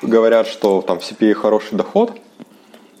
говорят, 0.03 0.45
что 0.45 0.83
там 0.83 0.99
в 0.99 1.03
CPA 1.03 1.33
хороший 1.33 1.75
доход, 1.75 2.11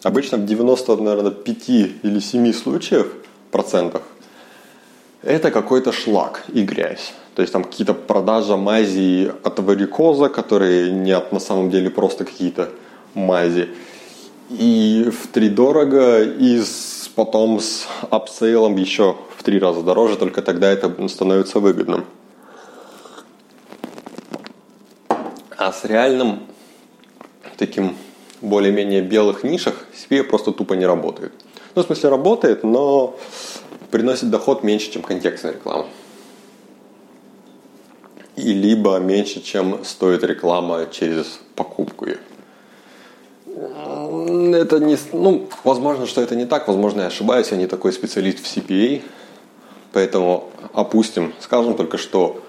обычно 0.01 0.39
в 0.39 0.45
90, 0.45 0.95
наверное, 0.97 1.31
5 1.31 1.69
или 1.69 2.19
7 2.19 2.53
случаев, 2.53 3.13
процентах, 3.51 4.01
это 5.23 5.51
какой-то 5.51 5.91
шлак 5.91 6.43
и 6.53 6.63
грязь. 6.63 7.13
То 7.35 7.41
есть 7.41 7.53
там 7.53 7.63
какие-то 7.63 7.93
продажи 7.93 8.57
мази 8.57 9.31
от 9.43 9.59
варикоза, 9.59 10.29
которые 10.29 10.91
не 10.91 11.17
на 11.31 11.39
самом 11.39 11.69
деле 11.69 11.89
просто 11.89 12.25
какие-то 12.25 12.69
мази. 13.13 13.69
И 14.49 15.09
в 15.09 15.27
три 15.27 15.49
дорого, 15.49 16.23
и 16.23 16.59
с, 16.59 17.09
потом 17.15 17.59
с 17.59 17.87
апсейлом 18.09 18.75
еще 18.75 19.15
в 19.37 19.43
три 19.43 19.59
раза 19.59 19.81
дороже, 19.81 20.17
только 20.17 20.41
тогда 20.41 20.69
это 20.69 21.07
становится 21.07 21.59
выгодным. 21.59 22.05
А 25.57 25.71
с 25.71 25.85
реальным 25.85 26.39
таким 27.57 27.95
более-менее 28.41 29.01
белых 29.01 29.43
нишах 29.43 29.85
себе 29.95 30.23
просто 30.23 30.51
тупо 30.51 30.73
не 30.73 30.85
работает. 30.85 31.31
Ну, 31.75 31.83
в 31.83 31.85
смысле, 31.85 32.09
работает, 32.09 32.63
но 32.63 33.15
приносит 33.91 34.29
доход 34.29 34.63
меньше, 34.63 34.91
чем 34.91 35.01
контекстная 35.01 35.53
реклама 35.53 35.87
и 38.35 38.53
либо 38.53 38.97
меньше, 38.97 39.41
чем 39.41 39.83
стоит 39.83 40.23
реклама 40.23 40.87
через 40.91 41.39
покупку 41.55 42.07
ее. 42.07 42.19
Это 44.55 44.79
не, 44.79 44.97
ну, 45.11 45.49
возможно, 45.63 46.07
что 46.07 46.21
это 46.21 46.35
не 46.35 46.45
так, 46.45 46.67
возможно, 46.67 47.01
я 47.01 47.07
ошибаюсь, 47.07 47.51
я 47.51 47.57
не 47.57 47.67
такой 47.67 47.93
специалист 47.93 48.39
в 48.39 48.57
CPA, 48.57 49.01
поэтому 49.91 50.49
опустим, 50.73 51.33
скажем 51.39 51.75
только, 51.75 51.97
что 51.97 52.41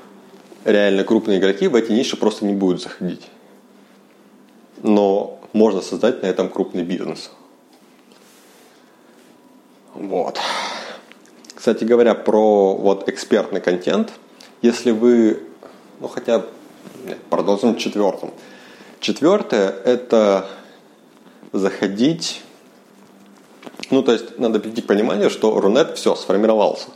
реально 0.65 1.05
крупные 1.05 1.39
игроки 1.39 1.69
в 1.69 1.75
эти 1.75 1.93
ниши 1.93 2.17
просто 2.17 2.47
не 2.47 2.55
будут 2.55 2.83
заходить. 2.83 3.29
Но 4.83 5.41
можно 5.53 5.83
создать 5.83 6.23
на 6.23 6.27
этом 6.27 6.49
крупный 6.49 6.85
бизнес. 6.85 7.31
Вот. 9.95 10.41
Кстати 11.63 11.85
говоря, 11.85 12.17
про 12.17 12.75
вот 12.75 13.09
экспертный 13.09 13.61
контент, 13.61 14.11
если 14.63 14.91
вы 14.91 15.43
ну 16.01 16.09
хотя, 16.09 16.45
продолжим 17.31 17.77
четвертым. 17.77 18.33
Четвертое– 18.99 19.73
это 19.85 20.49
заходить, 21.53 22.43
ну 23.93 24.03
то 24.03 24.11
есть 24.11 24.41
надо 24.41 24.59
прийти 24.59 24.83
к 24.83 24.89
пониманию, 24.89 25.31
что 25.31 25.61
Рунет 25.61 25.97
все, 25.97 26.17
сформировался. 26.17 26.89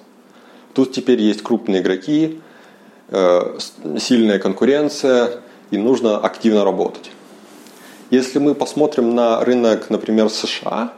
Тут 0.75 0.91
теперь 0.93 1.21
есть 1.21 1.45
крупные 1.45 1.81
игроки, 1.81 2.41
э, 3.11 3.59
сильная 4.01 4.41
конкуренция, 4.41 5.43
и 5.71 5.79
нужно 5.79 6.19
активно 6.19 6.65
работать. 6.65 7.13
Если 8.11 8.41
мы 8.41 8.57
посмотрим 8.57 9.15
на 9.15 9.45
рынок, 9.45 9.91
например, 9.91 10.29
США, 10.29 10.93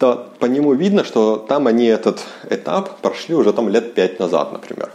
то 0.00 0.32
по 0.38 0.46
нему 0.46 0.72
видно, 0.72 1.04
что 1.04 1.36
там 1.36 1.66
они 1.66 1.84
этот 1.84 2.24
этап 2.48 3.00
прошли 3.02 3.34
уже 3.34 3.52
там 3.52 3.68
лет 3.68 3.92
пять 3.92 4.18
назад, 4.18 4.50
например. 4.50 4.90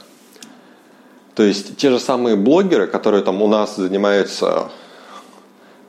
То 1.35 1.43
есть 1.43 1.77
те 1.77 1.91
же 1.91 1.99
самые 1.99 2.35
блогеры, 2.35 2.87
которые 2.87 3.21
там 3.21 3.43
у 3.43 3.47
нас 3.47 3.75
занимаются, 3.75 4.69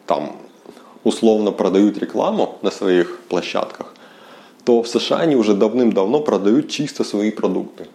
там 0.07 0.37
условно 1.02 1.50
продают 1.50 1.96
рекламу 1.96 2.59
на 2.61 2.70
своих 2.70 3.20
площадках, 3.29 3.94
то 4.64 4.83
в 4.83 4.87
США 4.87 5.20
они 5.20 5.35
уже 5.35 5.55
давным-давно 5.55 6.20
продают 6.20 6.68
чисто 6.68 7.02
свои 7.02 7.31
продукты. 7.31 7.87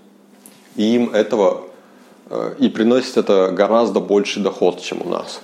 И 0.76 0.96
им 0.96 1.12
этого 1.14 1.66
э, 2.32 2.56
и 2.58 2.68
приносит 2.68 3.18
это 3.18 3.52
гораздо 3.52 4.00
больше 4.00 4.40
доход, 4.40 4.82
чем 4.82 5.02
у 5.06 5.10
нас. 5.10 5.40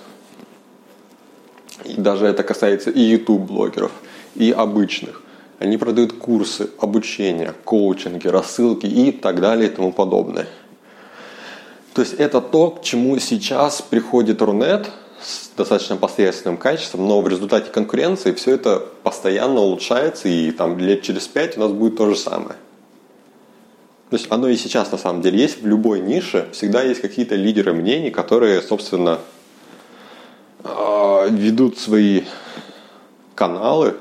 И 1.84 1.94
даже 1.94 2.26
это 2.26 2.42
касается 2.42 2.90
и 2.90 3.00
YouTube 3.00 3.42
блогеров, 3.42 3.92
и 4.34 4.50
обычных. 4.50 5.22
Они 5.58 5.76
продают 5.76 6.12
курсы, 6.12 6.70
обучение, 6.78 7.52
коучинги, 7.64 8.28
рассылки 8.28 8.86
и 8.86 9.10
так 9.10 9.40
далее 9.40 9.68
и 9.68 9.72
тому 9.72 9.92
подобное. 9.92 10.46
То 11.94 12.02
есть 12.02 12.14
это 12.14 12.40
то, 12.40 12.70
к 12.70 12.82
чему 12.82 13.18
сейчас 13.18 13.82
приходит 13.82 14.40
Рунет 14.40 14.88
с 15.20 15.50
достаточно 15.56 15.96
посредственным 15.96 16.56
качеством, 16.56 17.08
но 17.08 17.20
в 17.20 17.26
результате 17.26 17.70
конкуренции 17.70 18.32
все 18.32 18.54
это 18.54 18.86
постоянно 19.02 19.60
улучшается, 19.60 20.28
и 20.28 20.52
там 20.52 20.78
лет 20.78 21.02
через 21.02 21.26
пять 21.26 21.56
у 21.56 21.60
нас 21.60 21.72
будет 21.72 21.96
то 21.96 22.08
же 22.08 22.14
самое. 22.14 22.54
То 24.10 24.16
есть 24.16 24.30
оно 24.30 24.48
и 24.48 24.56
сейчас 24.56 24.92
на 24.92 24.96
самом 24.98 25.22
деле 25.22 25.38
есть 25.40 25.60
в 25.60 25.66
любой 25.66 26.00
нише, 26.00 26.48
всегда 26.52 26.82
есть 26.82 27.00
какие-то 27.00 27.34
лидеры 27.34 27.72
мнений, 27.72 28.10
которые, 28.10 28.62
собственно, 28.62 29.18
а, 30.62 31.26
ведут 31.26 31.78
свои 31.78 32.22
каналы 33.34 33.96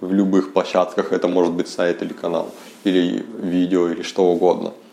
в 0.00 0.12
любых 0.12 0.52
площадках, 0.52 1.12
это 1.12 1.28
может 1.28 1.52
быть 1.52 1.68
сайт 1.68 2.02
или 2.02 2.12
канал, 2.12 2.50
или 2.84 3.24
видео, 3.38 3.88
или 3.88 4.02
что 4.02 4.24
угодно– 4.24 4.72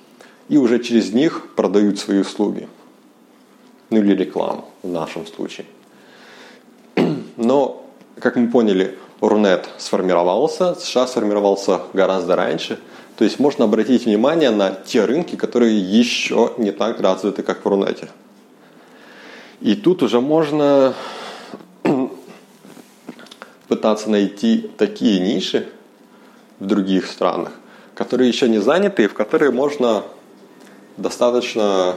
и 0.50 0.58
уже 0.58 0.80
через 0.80 1.13
них 1.13 1.48
продают 1.56 2.00
свои 2.00 2.20
услуги. 2.20 2.68
Ну 3.89 3.98
или 3.98 4.16
рекламу 4.16 4.66
в 4.82 4.89
нашем 4.89 5.26
случае. 5.26 5.66
Но, 7.38 7.86
как 8.20 8.36
мы 8.36 8.50
поняли, 8.50 8.98
Рунет 9.22 9.70
сформировался, 9.78 10.76
США 10.76 11.08
сформировался 11.08 11.82
гораздо 11.94 12.36
раньше. 12.36 12.80
То 13.18 13.24
есть 13.24 13.39
можно 13.39 13.66
обратить 13.66 14.06
внимание 14.06 14.50
на 14.50 14.72
те 14.72 15.06
рынки, 15.06 15.36
которые 15.36 15.80
еще 15.80 16.54
не 16.58 16.72
так 16.72 17.00
развиты, 17.00 17.44
как 17.44 17.63
в 17.63 17.68
Рунете. 17.68 18.10
И 19.62 19.76
тут 19.76 20.04
уже 20.04 20.20
можно 20.20 20.94
пытаться 23.67 24.10
найти 24.10 24.69
такие 24.78 25.19
ниши 25.19 25.67
в 26.60 26.65
других 26.65 27.08
странах, 27.08 27.52
которые 27.95 28.28
еще 28.28 28.49
не 28.49 28.60
заняты 28.60 29.04
и 29.04 29.08
в 29.08 29.13
которые 29.13 29.52
можно 29.52 30.04
достаточно 30.97 31.95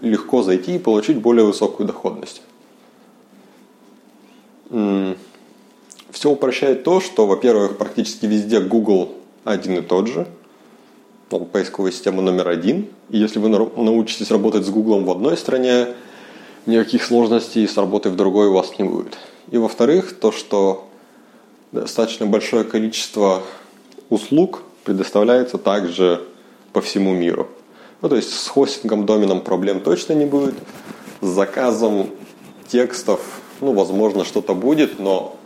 легко 0.00 0.42
зайти 0.42 0.76
и 0.76 0.78
получить 0.78 1.18
более 1.18 1.44
высокую 1.44 1.86
доходность. 1.86 2.42
Все 4.68 6.30
упрощает 6.30 6.84
то, 6.84 7.00
что, 7.00 7.26
во-первых, 7.26 7.78
практически 7.78 8.26
везде 8.26 8.60
Google 8.60 9.14
один 9.44 9.78
и 9.78 9.82
тот 9.82 10.08
же, 10.08 10.26
он 11.30 11.46
поисковая 11.46 11.92
система 11.92 12.20
номер 12.22 12.48
один. 12.48 12.88
И 13.08 13.18
если 13.18 13.38
вы 13.38 13.48
научитесь 13.48 14.30
работать 14.30 14.66
с 14.66 14.70
Google 14.70 15.00
в 15.00 15.10
одной 15.10 15.36
стране, 15.36 15.88
никаких 16.66 17.02
сложностей 17.04 17.66
с 17.66 17.76
работой 17.76 18.12
в 18.12 18.16
другой 18.16 18.48
у 18.48 18.52
вас 18.52 18.78
не 18.78 18.84
будет. 18.84 19.16
И 19.50 19.56
во-вторых, 19.56 20.18
то, 20.18 20.30
что 20.30 20.88
достаточно 21.72 22.26
большое 22.26 22.64
количество 22.64 23.42
услуг 24.10 24.62
предоставляется 24.84 25.58
также 25.58 26.22
по 26.72 26.80
всему 26.80 27.12
миру. 27.12 27.48
Ну, 28.02 28.08
то 28.08 28.16
есть 28.16 28.32
с 28.32 28.48
хостингом 28.48 29.06
доменом 29.06 29.40
проблем 29.40 29.80
точно 29.80 30.12
не 30.12 30.26
будет. 30.26 30.54
С 31.20 31.26
заказом 31.26 32.10
текстов, 32.68 33.20
ну, 33.60 33.72
возможно, 33.72 34.24
что-то 34.24 34.54
будет, 34.54 34.98
но 34.98 35.36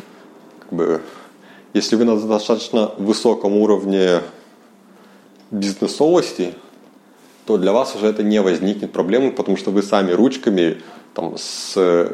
как 0.60 0.72
бы, 0.72 1.02
если 1.74 1.96
вы 1.96 2.04
на 2.04 2.18
достаточно 2.18 2.92
высоком 2.96 3.56
уровне 3.56 4.20
бизнесовости, 5.50 6.54
то 7.44 7.58
для 7.58 7.72
вас 7.72 7.94
уже 7.94 8.06
это 8.06 8.22
не 8.22 8.40
возникнет 8.40 8.90
проблемы, 8.90 9.30
потому 9.30 9.56
что 9.56 9.70
вы 9.70 9.82
сами 9.82 10.12
ручками 10.12 10.80
там, 11.14 11.36
с 11.38 12.10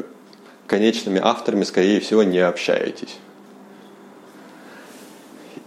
конечными 0.67 1.21
авторами, 1.23 1.65
скорее 1.65 2.01
всего, 2.01 2.23
не 2.23 2.39
общаетесь. 2.39 3.17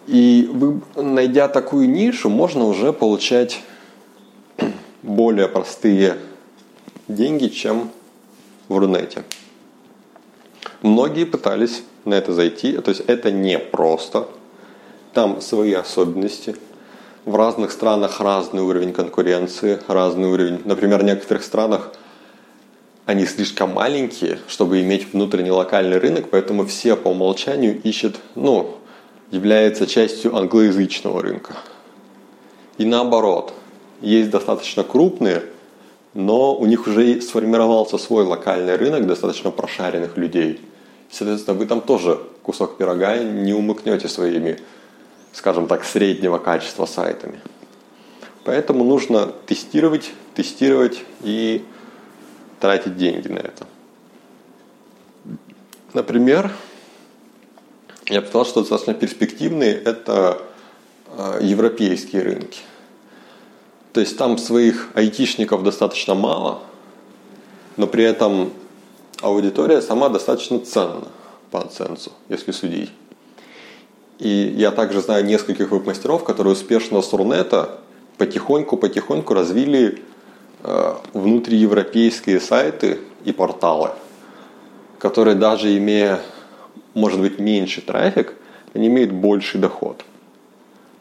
И 0.08 0.50
вы, 0.52 0.82
найдя 0.96 1.48
такую 1.48 1.90
нишу, 1.90 2.30
можно 2.30 2.66
уже 2.66 2.94
получать 2.94 3.62
более 5.02 5.48
простые 5.48 6.18
деньги, 7.08 7.48
чем 7.48 7.92
в 8.68 8.78
Рунете. 8.78 9.24
многие 10.82 11.26
пытались 11.26 11.84
на 12.04 12.16
это 12.16 12.34
зайти, 12.34 12.74
то 12.78 12.90
есть 12.90 13.02
это 13.08 13.32
не 13.32 13.58
просто, 13.58 14.28
там 15.14 15.42
свои 15.42 15.74
особенности, 15.74 16.56
в 17.26 17.36
разных 17.36 17.72
странах 17.72 18.22
разный 18.22 18.62
уровень 18.62 18.94
конкуренции, 18.94 19.80
разный 19.88 20.28
уровень. 20.30 20.62
Например, 20.64 21.00
в 21.02 21.04
некоторых 21.04 21.44
странах 21.44 21.92
они 23.06 23.26
слишком 23.26 23.74
маленькие, 23.74 24.40
чтобы 24.48 24.82
иметь 24.82 25.12
внутренний 25.12 25.52
локальный 25.52 25.98
рынок, 25.98 26.30
поэтому 26.30 26.66
все 26.66 26.96
по 26.96 27.10
умолчанию 27.10 27.82
ищут, 27.82 28.18
ну, 28.36 28.78
является 29.32 29.88
частью 29.88 30.36
англоязычного 30.36 31.22
рынка. 31.22 31.56
И 32.78 32.86
наоборот, 32.86 33.54
есть 34.02 34.30
достаточно 34.30 34.84
крупные, 34.84 35.44
но 36.14 36.56
у 36.56 36.66
них 36.66 36.88
уже 36.88 37.22
сформировался 37.22 37.98
свой 37.98 38.24
локальный 38.24 38.76
рынок 38.76 39.08
достаточно 39.08 39.52
прошаренных 39.52 40.18
людей. 40.18 40.62
Соответственно, 41.12 41.58
вы 41.58 41.66
там 41.66 41.82
тоже 41.82 42.20
кусок 42.42 42.78
пирога 42.78 43.18
не 43.18 43.54
умыкнете 43.54 44.08
своими, 44.08 44.60
скажем 45.34 45.68
так, 45.68 45.84
среднего 45.84 46.38
качества 46.38 46.86
сайтами. 46.86 47.40
Поэтому 48.44 48.84
нужно 48.84 49.32
тестировать, 49.48 50.12
тестировать 50.36 51.04
и 51.24 51.66
тратить 52.60 52.98
деньги 52.98 53.28
на 53.28 53.40
это. 53.40 53.66
Например, 55.94 56.52
я 58.08 58.22
бы 58.22 58.28
сказал, 58.28 58.46
что 58.46 58.60
достаточно 58.62 58.94
перспективные– 58.94 59.74
это 59.86 60.42
э, 61.08 61.40
европейские 61.42 62.22
рынки. 62.22 62.60
То 63.94 64.02
есть 64.02 64.18
там 64.18 64.38
своих 64.38 64.90
айтишников 64.94 65.64
достаточно 65.64 66.16
мало, 66.16 66.62
но 67.78 67.88
при 67.88 68.04
этом 68.04 68.52
аудитория 69.22 69.82
сама 69.82 70.10
достаточно 70.10 70.60
ценна 70.60 71.08
по 71.50 71.62
оценцу, 71.62 72.12
если 72.30 72.52
судить. 72.52 72.92
И 74.20 74.54
я 74.58 74.72
также 74.72 75.02
знаю 75.02 75.26
нескольких 75.26 75.72
веб-мастеров, 75.72 76.24
которые 76.24 76.54
успешно 76.54 77.02
с 77.02 77.12
Рунета 77.14 77.80
потихоньку-потихоньку 78.18 79.34
развили 79.34 80.02
э, 80.64 80.96
внутриевропейские 81.14 82.40
сайты 82.40 83.00
и 83.26 83.32
порталы, 83.32 83.90
которые 85.00 85.36
даже 85.36 85.76
имея 85.78 86.22
может 86.96 87.20
быть 87.20 87.38
меньше 87.38 87.82
трафик, 87.82 88.34
они 88.74 88.88
имеют 88.88 89.12
больший 89.12 89.60
доход. 89.60 90.04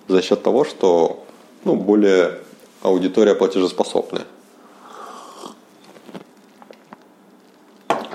За 0.07 0.21
счет 0.21 0.43
того, 0.43 0.65
что 0.65 1.25
ну, 1.65 1.77
более 1.77 2.41
аудитория 2.83 3.35
платежеспособная. 3.35 4.25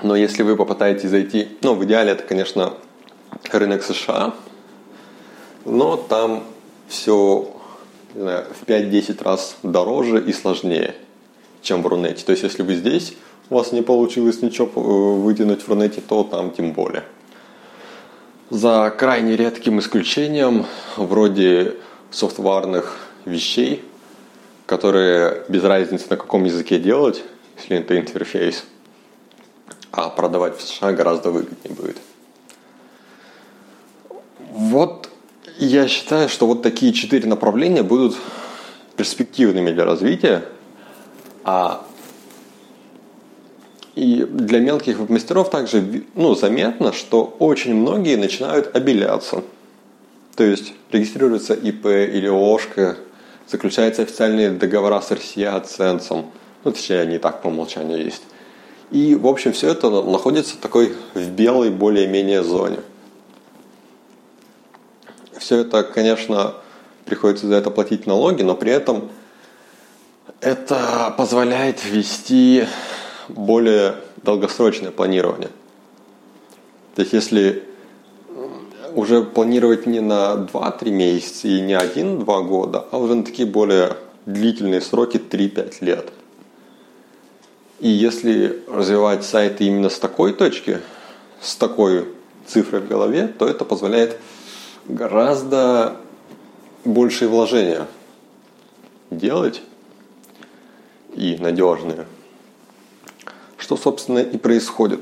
Но 0.02 0.14
если 0.14 0.44
вы 0.44 0.56
попытаетесь 0.56 1.10
зайти, 1.10 1.48
ну, 1.62 1.74
в 1.74 1.84
идеале 1.84 2.12
это, 2.12 2.22
конечно, 2.22 2.74
рынок 3.50 3.82
США, 3.82 4.34
но 5.64 5.96
там 5.96 6.44
все 6.88 7.50
знаю, 8.14 8.46
в 8.52 8.68
5-10 8.68 9.22
раз 9.22 9.56
дороже 9.62 10.22
и 10.24 10.32
сложнее, 10.32 10.94
чем 11.62 11.82
в 11.82 11.86
Рунете. 11.86 12.24
То 12.24 12.32
есть, 12.32 12.42
если 12.42 12.62
вы 12.62 12.74
здесь, 12.74 13.14
у 13.50 13.56
вас 13.56 13.72
не 13.72 13.82
получилось 13.82 14.42
ничего 14.42 14.68
э, 14.74 15.20
вытянуть 15.20 15.62
в 15.62 15.68
Рунете, 15.68 16.00
то 16.00 16.24
там 16.24 16.50
тем 16.50 16.72
более. 16.72 17.04
За 18.50 18.90
крайне 18.90 19.36
редким 19.36 19.78
исключением, 19.78 20.66
вроде 20.96 21.76
софтварных 22.10 22.98
вещей, 23.24 23.84
которые 24.66 25.44
без 25.48 25.62
разницы 25.62 26.06
на 26.10 26.16
каком 26.16 26.42
языке 26.42 26.80
делать, 26.80 27.22
если 27.56 27.76
это 27.76 27.96
интерфейс, 27.96 28.64
а 29.92 30.08
продавать 30.08 30.58
в 30.58 30.62
США 30.62 30.90
гораздо 30.90 31.30
выгоднее 31.30 31.76
будет. 31.76 31.98
Вот 34.50 35.08
я 35.58 35.86
считаю, 35.86 36.28
что 36.28 36.48
вот 36.48 36.60
такие 36.60 36.92
четыре 36.92 37.28
направления 37.28 37.84
будут 37.84 38.16
перспективными 38.96 39.70
для 39.70 39.84
развития, 39.84 40.44
а 41.44 41.86
и 44.00 44.24
для 44.24 44.60
мелких 44.60 45.10
мастеров 45.10 45.50
также 45.50 46.04
ну, 46.14 46.34
заметно, 46.34 46.94
что 46.94 47.36
очень 47.38 47.74
многие 47.74 48.16
начинают 48.16 48.74
обеляться. 48.74 49.44
То 50.36 50.42
есть 50.42 50.72
регистрируется 50.90 51.52
ИП 51.52 51.84
или 51.84 52.26
ОШК, 52.26 52.96
заключаются 53.46 54.00
официальные 54.00 54.52
договора 54.52 55.02
с 55.02 55.10
РСИА, 55.12 55.60
Ценсом. 55.60 56.30
Ну, 56.64 56.72
точнее, 56.72 57.02
они 57.02 57.16
и 57.16 57.18
так 57.18 57.42
по 57.42 57.48
умолчанию 57.48 58.02
есть. 58.02 58.22
И, 58.90 59.14
в 59.14 59.26
общем, 59.26 59.52
все 59.52 59.68
это 59.68 59.90
находится 59.90 60.56
такой 60.56 60.94
в 61.12 61.28
белой 61.32 61.68
более-менее 61.68 62.42
зоне. 62.42 62.78
Все 65.38 65.58
это, 65.58 65.82
конечно, 65.82 66.54
приходится 67.04 67.48
за 67.48 67.56
это 67.56 67.70
платить 67.70 68.06
налоги, 68.06 68.42
но 68.42 68.56
при 68.56 68.72
этом 68.72 69.10
это 70.40 71.14
позволяет 71.18 71.84
вести 71.84 72.64
более 73.36 73.96
долгосрочное 74.22 74.90
планирование. 74.90 75.50
То 76.94 77.02
есть 77.02 77.12
если 77.12 77.64
уже 78.94 79.22
планировать 79.22 79.86
не 79.86 80.00
на 80.00 80.48
2-3 80.52 80.90
месяца 80.90 81.48
и 81.48 81.60
не 81.60 81.74
1-2 81.74 82.44
года, 82.44 82.86
а 82.90 82.98
уже 82.98 83.14
на 83.14 83.24
такие 83.24 83.46
более 83.48 83.96
длительные 84.26 84.80
сроки 84.80 85.16
3-5 85.16 85.76
лет. 85.80 86.12
И 87.78 87.88
если 87.88 88.62
развивать 88.68 89.24
сайты 89.24 89.64
именно 89.64 89.88
с 89.88 89.98
такой 89.98 90.34
точки, 90.34 90.80
с 91.40 91.56
такой 91.56 92.08
цифрой 92.46 92.80
в 92.80 92.88
голове, 92.88 93.28
то 93.28 93.46
это 93.46 93.64
позволяет 93.64 94.18
гораздо 94.86 95.96
большие 96.84 97.28
вложения 97.28 97.86
делать 99.10 99.62
и 101.14 101.36
надежные 101.38 102.06
что, 103.60 103.76
собственно, 103.76 104.18
и 104.18 104.38
происходит. 104.38 105.00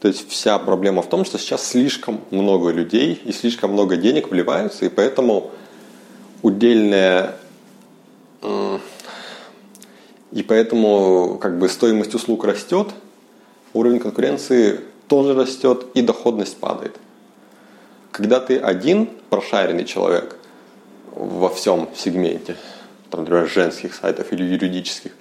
То 0.00 0.08
есть 0.08 0.28
вся 0.28 0.58
проблема 0.58 1.00
в 1.02 1.08
том, 1.08 1.24
что 1.24 1.38
сейчас 1.38 1.64
слишком 1.64 2.20
много 2.30 2.70
людей 2.70 3.22
и 3.24 3.32
слишком 3.32 3.72
много 3.72 3.96
денег 3.96 4.30
вливаются, 4.30 4.84
и 4.84 4.88
поэтому 4.88 5.52
удельная 6.42 7.36
и 10.32 10.42
поэтому 10.42 11.38
как 11.40 11.58
бы 11.58 11.68
стоимость 11.68 12.14
услуг 12.14 12.44
растет, 12.44 12.88
уровень 13.74 14.00
конкуренции 14.00 14.80
тоже 15.06 15.34
растет 15.34 15.86
и 15.94 16.02
доходность 16.02 16.56
падает. 16.56 16.96
Когда 18.10 18.40
ты 18.40 18.58
один 18.58 19.08
прошаренный 19.30 19.84
человек 19.84 20.36
во 21.14 21.48
всем 21.50 21.88
сегменте, 21.94 22.56
там, 23.10 23.20
например, 23.20 23.46
женских 23.46 23.94
сайтов 23.94 24.32
или 24.32 24.42
юридических, 24.42 25.12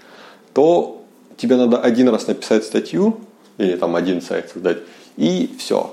то 0.53 1.00
тебе 1.41 1.55
надо 1.55 1.79
один 1.79 2.07
раз 2.09 2.27
написать 2.27 2.63
статью, 2.63 3.19
или 3.57 3.75
там 3.75 3.95
один 3.95 4.21
сайт 4.21 4.51
создать, 4.53 4.77
и 5.17 5.49
все. 5.57 5.91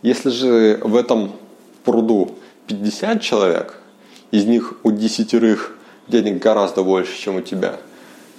Если 0.00 0.30
же 0.30 0.80
в 0.82 0.96
этом 0.96 1.32
пруду 1.84 2.34
50 2.66 3.20
человек, 3.20 3.78
из 4.30 4.46
них 4.46 4.74
у 4.84 4.90
десятерых 4.90 5.76
денег 6.08 6.42
гораздо 6.42 6.82
больше, 6.82 7.16
чем 7.18 7.36
у 7.36 7.40
тебя, 7.42 7.76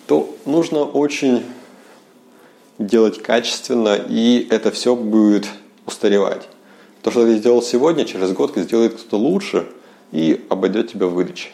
то 0.08 0.36
нужно 0.46 0.84
очень 0.84 1.44
делать 2.80 3.22
качественно, 3.22 3.96
и 3.96 4.48
это 4.50 4.72
все 4.72 4.96
будет 4.96 5.48
устаревать. 5.86 6.50
То, 7.04 7.12
что 7.12 7.26
ты 7.26 7.38
сделал 7.38 7.62
сегодня, 7.62 8.06
через 8.06 8.32
год 8.32 8.58
сделает 8.58 8.96
кто-то 8.96 9.18
лучше 9.18 9.68
и 10.12 10.44
обойдет 10.50 10.92
тебя 10.92 11.06
в 11.06 11.14
выдаче. 11.14 11.50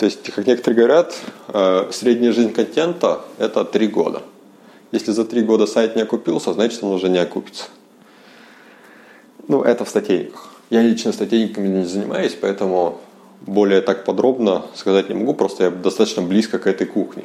То 0.00 0.06
есть, 0.06 0.30
как 0.30 0.46
некоторые 0.46 0.78
говорят, 0.78 1.14
э, 1.48 1.90
средняя 1.92 2.32
жизнь 2.32 2.54
контента– 2.54 3.20
это 3.38 3.66
три 3.66 3.86
года. 3.86 4.22
Если 4.92 5.12
за 5.12 5.26
три 5.26 5.42
года 5.42 5.66
сайт 5.66 5.94
не 5.94 6.00
окупился, 6.00 6.54
значит 6.54 6.82
он 6.82 6.92
уже 6.92 7.10
не 7.10 7.18
окупится. 7.18 7.64
Ну, 9.46 9.60
это 9.60 9.84
в 9.84 9.90
статейниках. 9.90 10.54
Я 10.70 10.80
лично 10.80 11.12
статейниками 11.12 11.68
не 11.68 11.84
занимаюсь, 11.84 12.34
поэтому 12.40 12.98
более 13.42 13.82
так 13.82 14.06
подробно 14.06 14.64
сказать 14.74 15.10
не 15.10 15.14
могу, 15.16 15.34
просто 15.34 15.64
я 15.64 15.70
достаточно 15.70 16.22
близко 16.22 16.58
к 16.58 16.66
этой 16.66 16.86
кухне. 16.86 17.24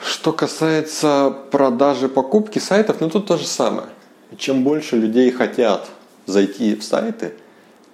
Что 0.00 0.32
касается 0.32 1.34
продажи 1.50 2.08
покупки 2.08 2.60
сайтов, 2.60 3.00
ну 3.00 3.10
тут 3.10 3.26
то 3.26 3.36
же 3.36 3.48
самое. 3.48 3.88
Чем 4.36 4.62
больше 4.62 4.94
людей 4.94 5.28
хотят 5.32 5.88
зайти 6.26 6.76
в 6.76 6.84
сайты– 6.84 7.32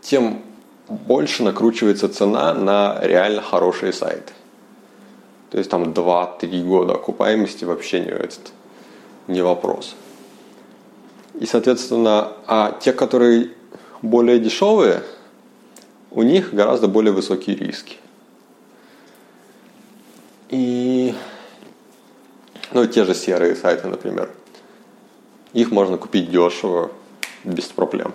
тем 0.05 0.43
больше 0.89 1.43
накручивается 1.43 2.09
цена 2.09 2.53
на 2.55 2.99
реально 3.01 3.41
хорошие 3.41 3.93
сайты. 3.93 4.33
То 5.51 5.59
есть 5.59 5.71
там 5.71 5.85
2-3 5.85 6.63
года 6.63 6.95
окупаемости 6.95 7.65
вообще 7.65 8.01
не, 8.01 8.11
этот, 8.11 8.53
не 9.29 9.41
вопрос. 9.41 9.97
И, 11.41 11.47
соответственно, 11.47 12.33
а 12.47 12.79
те, 12.81 12.93
которые 12.93 13.51
более 14.03 14.39
дешевые, 14.39 15.03
у 16.11 16.23
них 16.23 16.53
гораздо 16.53 16.87
более 16.87 17.13
высокие 17.13 17.57
риски. 17.57 17.97
И 20.51 21.15
Ну, 22.73 22.87
те 22.87 23.05
же 23.05 23.15
серые 23.15 23.57
сайты, 23.57 23.89
например. 23.89 24.31
Их 25.53 25.71
можно 25.71 25.97
купить 25.97 26.31
дешево, 26.31 26.91
без 27.45 27.67
проблем. 27.67 28.13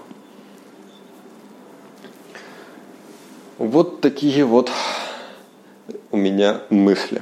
Вот 3.60 4.00
такие 4.00 4.46
вот 4.46 4.72
у 6.12 6.18
меня 6.18 6.62
мысли 6.70 7.22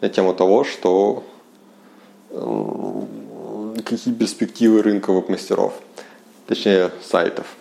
на 0.00 0.08
тему 0.08 0.32
того, 0.32 0.64
что 0.64 1.24
какие 3.84 4.14
перспективы 4.14 4.80
рынка 4.82 5.12
веб-мастеров, 5.12 5.74
точнее 6.46 6.90
сайтов 7.02 7.54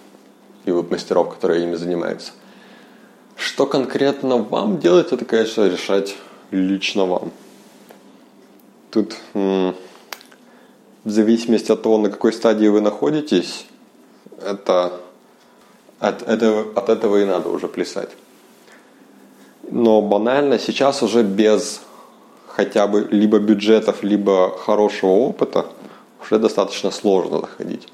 и 0.63 0.71
веб-мастеров, 0.71 1.33
которые 1.33 1.63
ими 1.63 1.75
занимаются. 1.75 2.31
Что 3.35 3.65
конкретно 3.65 4.37
вам 4.37 4.79
делать, 4.79 5.11
это, 5.11 5.25
конечно, 5.25 5.67
решать 5.67 6.15
лично 6.51 7.05
вам. 7.05 7.33
Тут 8.89 9.17
в 9.33 9.73
зависимости 11.03 11.73
от 11.73 11.81
того, 11.81 11.97
на 11.97 12.09
какой 12.09 12.31
стадии 12.31 12.67
вы 12.67 12.79
находитесь, 12.79 13.65
это 14.41 15.01
от 15.99 16.21
этого, 16.23 16.65
от 16.75 16.89
этого 16.89 17.17
и 17.21 17.25
надо 17.25 17.49
уже 17.49 17.67
плясать. 17.67 18.09
Но 19.69 20.01
банально 20.01 20.59
сейчас 20.59 21.03
уже 21.03 21.23
без 21.23 21.81
хотя 22.47 22.87
бы 22.87 23.07
либо 23.11 23.39
бюджетов, 23.39 24.03
либо 24.03 24.57
хорошего 24.57 25.11
опыта 25.11 25.67
уже 26.21 26.39
достаточно 26.39 26.91
сложно 26.91 27.39
заходить. 27.39 27.87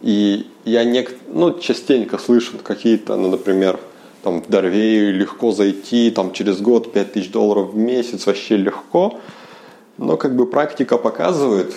И 0.00 0.46
я 0.64 0.84
не, 0.84 1.06
ну, 1.28 1.58
частенько 1.58 2.18
слышу 2.18 2.58
какие-то, 2.62 3.16
ну, 3.16 3.28
например, 3.28 3.78
там 4.22 4.42
в 4.42 4.48
Дорвею 4.48 5.14
легко 5.14 5.52
зайти, 5.52 6.10
там 6.10 6.32
через 6.32 6.60
год 6.60 6.92
5000 6.92 7.30
долларов 7.30 7.72
в 7.72 7.76
месяц 7.76 8.26
вообще 8.26 8.56
легко. 8.56 9.20
Но 9.98 10.16
как 10.16 10.34
бы 10.34 10.46
практика 10.46 10.98
показывает, 10.98 11.74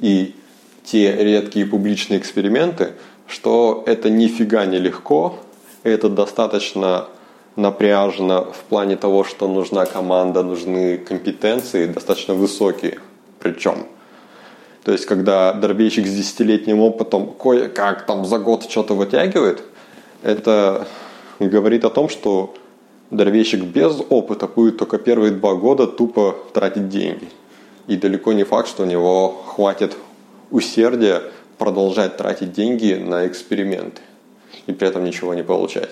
и 0.00 0.34
те 0.84 1.16
редкие 1.16 1.66
публичные 1.66 2.20
эксперименты, 2.20 2.92
что 3.26 3.82
это 3.86 4.10
нифига 4.10 4.66
не 4.66 4.78
легко, 4.78 5.36
это 5.82 6.08
достаточно 6.08 7.06
напряжено 7.56 8.52
в 8.52 8.64
плане 8.68 8.96
того, 8.96 9.24
что 9.24 9.48
нужна 9.48 9.86
команда, 9.86 10.42
нужны 10.42 10.98
компетенции 10.98 11.86
достаточно 11.86 12.34
высокие 12.34 12.98
причем. 13.44 13.86
То 14.84 14.92
есть, 14.92 15.06
когда 15.06 15.52
дробейщик 15.52 16.06
с 16.06 16.14
десятилетним 16.14 16.80
опытом 16.80 17.32
кое-как 17.32 18.06
там 18.06 18.24
за 18.24 18.38
год 18.38 18.68
что-то 18.68 18.94
вытягивает, 18.94 19.62
это 20.22 20.86
говорит 21.38 21.84
о 21.84 21.90
том, 21.90 22.08
что 22.08 22.54
дровейщик 23.10 23.62
без 23.62 24.00
опыта 24.08 24.46
будет 24.48 24.78
только 24.78 24.98
первые 24.98 25.32
два 25.32 25.54
года 25.54 25.86
тупо 25.86 26.36
тратить 26.52 26.88
деньги. 26.88 27.28
И 27.86 27.96
далеко 27.96 28.32
не 28.32 28.44
факт, 28.44 28.68
что 28.68 28.82
у 28.82 28.86
него 28.86 29.42
хватит 29.46 29.96
усердия 30.50 31.22
продолжать 31.58 32.16
тратить 32.16 32.52
деньги 32.52 32.94
на 32.94 33.26
эксперименты 33.26 34.02
и 34.66 34.72
при 34.72 34.88
этом 34.88 35.04
ничего 35.04 35.34
не 35.34 35.42
получать. 35.42 35.90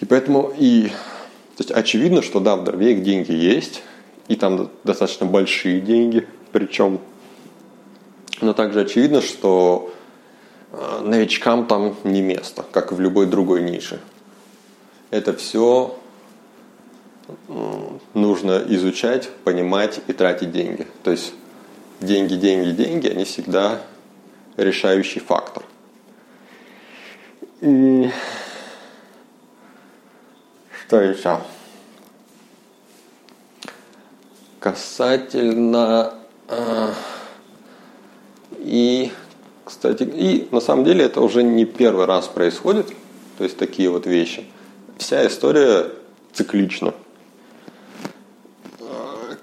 И 0.00 0.04
поэтому 0.04 0.52
и 0.56 0.90
то 1.60 1.62
есть 1.62 1.70
очевидно, 1.72 2.22
что 2.22 2.40
да, 2.40 2.56
в 2.56 2.64
Дорвейк 2.64 3.02
деньги 3.02 3.32
есть, 3.32 3.82
и 4.28 4.36
там 4.36 4.70
достаточно 4.82 5.26
большие 5.26 5.82
деньги, 5.82 6.26
причем. 6.52 7.00
Но 8.40 8.54
также 8.54 8.80
очевидно, 8.80 9.20
что 9.20 9.92
э, 10.72 11.00
новичкам 11.04 11.66
там 11.66 11.96
не 12.04 12.22
место, 12.22 12.64
как 12.72 12.92
и 12.92 12.94
в 12.94 13.00
любой 13.00 13.26
другой 13.26 13.62
нише. 13.62 14.00
Это 15.10 15.34
все 15.34 15.98
нужно 18.14 18.64
изучать, 18.68 19.28
понимать 19.44 20.00
и 20.06 20.14
тратить 20.14 20.52
деньги. 20.52 20.86
То 21.02 21.10
есть 21.10 21.34
деньги, 22.00 22.34
деньги, 22.34 22.70
деньги, 22.70 23.08
они 23.08 23.24
всегда 23.24 23.82
решающий 24.56 25.20
фактор. 25.20 25.62
И 27.60 28.10
что 30.82 31.00
еще? 31.00 31.40
Касательно 34.58 36.14
э, 36.48 36.92
и, 38.58 39.12
кстати, 39.64 40.02
и 40.02 40.48
на 40.50 40.60
самом 40.60 40.84
деле 40.84 41.04
это 41.04 41.20
уже 41.20 41.42
не 41.42 41.64
первый 41.64 42.06
раз 42.06 42.28
происходит, 42.28 42.88
то 43.38 43.44
есть 43.44 43.56
такие 43.56 43.88
вот 43.88 44.06
вещи. 44.06 44.44
Вся 44.98 45.26
история 45.26 45.90
циклична. 46.32 46.92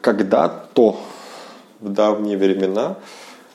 Когда-то 0.01 0.99
в 1.79 1.89
давние 1.89 2.37
времена 2.37 2.97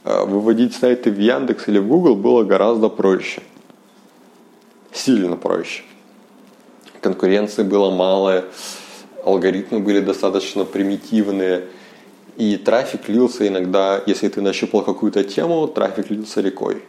э, 0.04 0.24
выводить 0.24 0.74
сайты 0.74 1.10
в 1.10 1.18
Яндекс 1.18 1.68
или 1.68 1.78
в 1.78 1.88
Google 1.88 2.16
было 2.16 2.44
гораздо 2.44 2.88
проще. 2.88 3.42
Сильно 4.92 5.36
проще. 5.36 5.82
Конкуренции 7.00 7.62
было 7.62 7.90
мало, 7.90 8.44
алгоритмы 9.24 9.80
были 9.80 10.00
достаточно 10.00 10.64
примитивные, 10.64 11.64
и 12.36 12.56
трафик 12.56 13.08
лился 13.08 13.46
иногда, 13.48 14.00
если 14.06 14.28
ты 14.28 14.40
нащупал 14.40 14.82
какую-то 14.82 15.24
тему, 15.24 15.66
трафик 15.66 16.10
лился 16.10 16.40
рекой. 16.40 16.82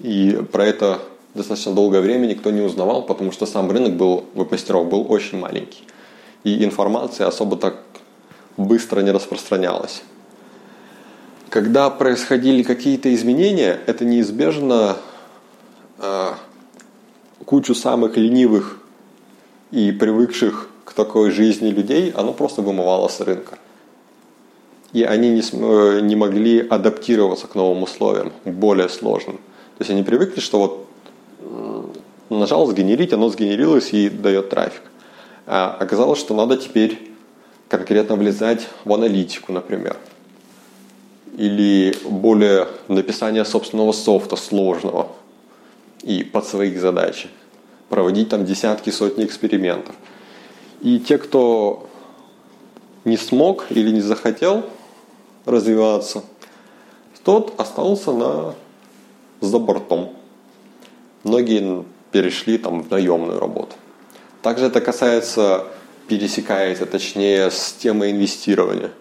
И 0.00 0.40
про 0.52 0.64
это 0.64 1.00
достаточно 1.34 1.74
долгое 1.74 2.00
время 2.00 2.26
никто 2.26 2.50
не 2.50 2.60
узнавал, 2.60 3.02
потому 3.02 3.32
что 3.32 3.46
сам 3.46 3.70
рынок 3.70 3.96
был, 3.96 4.24
веб-мастеров 4.34 4.88
был 4.88 5.10
очень 5.10 5.38
маленький. 5.38 5.82
И 6.44 6.64
информация 6.64 7.26
особо 7.26 7.56
так 7.56 7.82
быстро 8.56 9.00
не 9.00 9.10
распространялась. 9.10 10.02
Когда 11.50 11.88
происходили 11.88 12.62
какие-то 12.62 13.14
изменения, 13.14 13.80
это 13.86 14.04
неизбежно 14.04 14.98
э, 15.98 16.32
кучу 17.46 17.74
самых 17.74 18.16
ленивых 18.18 18.78
и 19.70 19.92
привыкших 19.92 20.68
к 20.84 20.92
такой 20.92 21.30
жизни 21.30 21.70
людей, 21.70 22.10
оно 22.10 22.34
просто 22.34 22.60
вымывало 22.60 23.08
с 23.08 23.20
рынка. 23.20 23.58
И 24.92 25.02
они 25.02 25.30
не, 25.30 25.40
э, 25.40 26.00
не 26.00 26.16
могли 26.16 26.66
адаптироваться 26.66 27.46
к 27.46 27.54
новым 27.54 27.82
условиям, 27.82 28.32
более 28.44 28.90
сложным. 28.90 29.36
То 29.36 29.82
есть 29.82 29.90
они 29.90 30.02
привыкли, 30.02 30.40
что 30.40 30.58
вот 30.58 30.88
нажал 32.30 32.66
сгенерить, 32.66 33.12
оно 33.12 33.30
сгенерилось 33.30 33.92
и 33.92 34.10
дает 34.10 34.50
трафик. 34.50 34.82
А 35.46 35.76
оказалось, 35.80 36.18
что 36.18 36.34
надо 36.34 36.58
теперь 36.58 37.10
конкретно 37.68 38.16
влезать 38.16 38.68
в 38.84 38.92
аналитику, 38.92 39.52
например. 39.52 39.96
Или 41.38 41.94
более 42.04 42.68
написание 42.88 43.44
собственного 43.44 43.92
софта 43.92 44.36
сложного 44.36 45.08
и 46.02 46.24
под 46.24 46.46
свои 46.46 46.76
задачи. 46.76 47.28
Проводить 47.88 48.28
там 48.28 48.44
десятки, 48.44 48.90
сотни 48.90 49.24
экспериментов. 49.24 49.94
И 50.82 50.98
те, 50.98 51.16
кто 51.16 51.88
не 53.04 53.16
смог 53.16 53.66
или 53.70 53.90
не 53.90 54.00
захотел 54.00 54.64
развиваться, 55.46 56.24
тот 57.28 57.60
остался 57.60 58.12
на, 58.12 58.54
за 59.40 59.58
бортом. 59.58 60.14
Многие 61.24 61.84
перешли 62.10 62.58
там 62.58 62.82
в 62.82 62.90
наемную 62.90 63.38
работу. 63.38 63.76
Также 64.40 64.66
это 64.66 64.80
касается 64.80 65.66
пересекается, 66.06 66.86
точнее, 66.86 67.50
с 67.50 67.74
темой 67.74 68.12
инвестирования. 68.12 68.92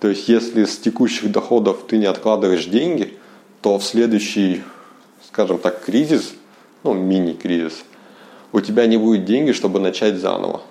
То 0.00 0.08
есть, 0.08 0.28
если 0.28 0.64
с 0.64 0.78
текущих 0.78 1.30
доходов 1.32 1.84
ты 1.86 1.98
не 1.98 2.06
откладываешь 2.06 2.66
деньги, 2.66 3.16
то 3.62 3.78
в 3.78 3.84
следующий, 3.84 4.62
скажем 5.26 5.58
так, 5.58 5.84
кризис, 5.84 6.34
ну, 6.84 6.94
мини-кризис, 6.94 7.84
у 8.52 8.60
тебя 8.60 8.86
не 8.86 8.96
будет 8.96 9.24
денег, 9.24 9.54
чтобы 9.54 9.80
начать 9.80 10.16
заново. 10.16 10.62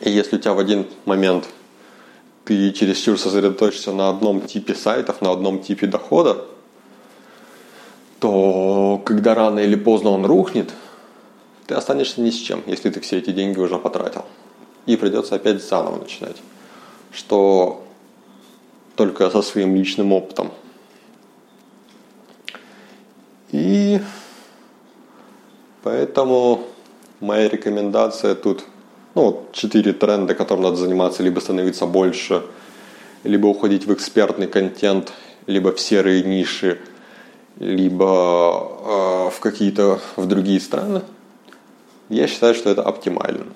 И 0.00 0.10
если 0.10 0.36
у 0.36 0.38
тебя 0.38 0.54
в 0.54 0.58
один 0.58 0.86
момент 1.04 1.48
ты 2.44 2.70
чересчур 2.70 3.18
сосредоточишься 3.18 3.92
на 3.92 4.08
одном 4.08 4.42
типе 4.42 4.74
сайтов, 4.74 5.20
на 5.20 5.32
одном 5.32 5.58
типе 5.58 5.88
дохода, 5.88 6.44
то 8.20 9.02
когда 9.04 9.34
рано 9.34 9.58
или 9.58 9.74
поздно 9.74 10.10
он 10.10 10.24
рухнет– 10.24 10.70
ты 11.66 11.74
останешься 11.74 12.20
ни 12.20 12.30
с 12.30 12.36
чем, 12.36 12.62
если 12.66 12.90
ты 12.90 13.00
все 13.00 13.18
эти 13.18 13.30
деньги 13.30 13.58
уже 13.58 13.78
потратил. 13.78 14.24
И 14.86 14.96
придется 14.96 15.34
опять 15.34 15.62
заново 15.62 15.98
начинать. 15.98 16.36
Что 17.12 17.84
только 18.94 19.30
со 19.30 19.42
своим 19.42 19.74
личным 19.76 20.12
опытом. 20.12 20.50
И 23.52 24.00
поэтому 25.82 26.62
моя 27.20 27.48
рекомендация 27.48 28.34
тут, 28.34 28.64
ну 29.14 29.22
вот 29.24 29.52
четыре 29.52 29.92
тренда, 29.92 30.34
которым 30.34 30.64
надо 30.64 30.76
заниматься, 30.76 31.22
либо 31.22 31.40
становиться 31.40 31.86
больше, 31.86 32.42
либо 33.24 33.46
уходить 33.46 33.86
в 33.86 33.92
экспертный 33.92 34.46
контент, 34.46 35.12
либо 35.46 35.72
в 35.72 35.80
серые 35.80 36.22
ниши, 36.22 36.80
либо 37.58 39.28
э, 39.28 39.30
в 39.30 39.40
какие-то 39.40 40.00
в 40.16 40.26
другие 40.26 40.60
страны– 40.60 41.02
я 42.08 42.28
считаю, 42.28 42.54
что 42.54 42.70
это 42.70 42.82
оптимально. 42.82 43.46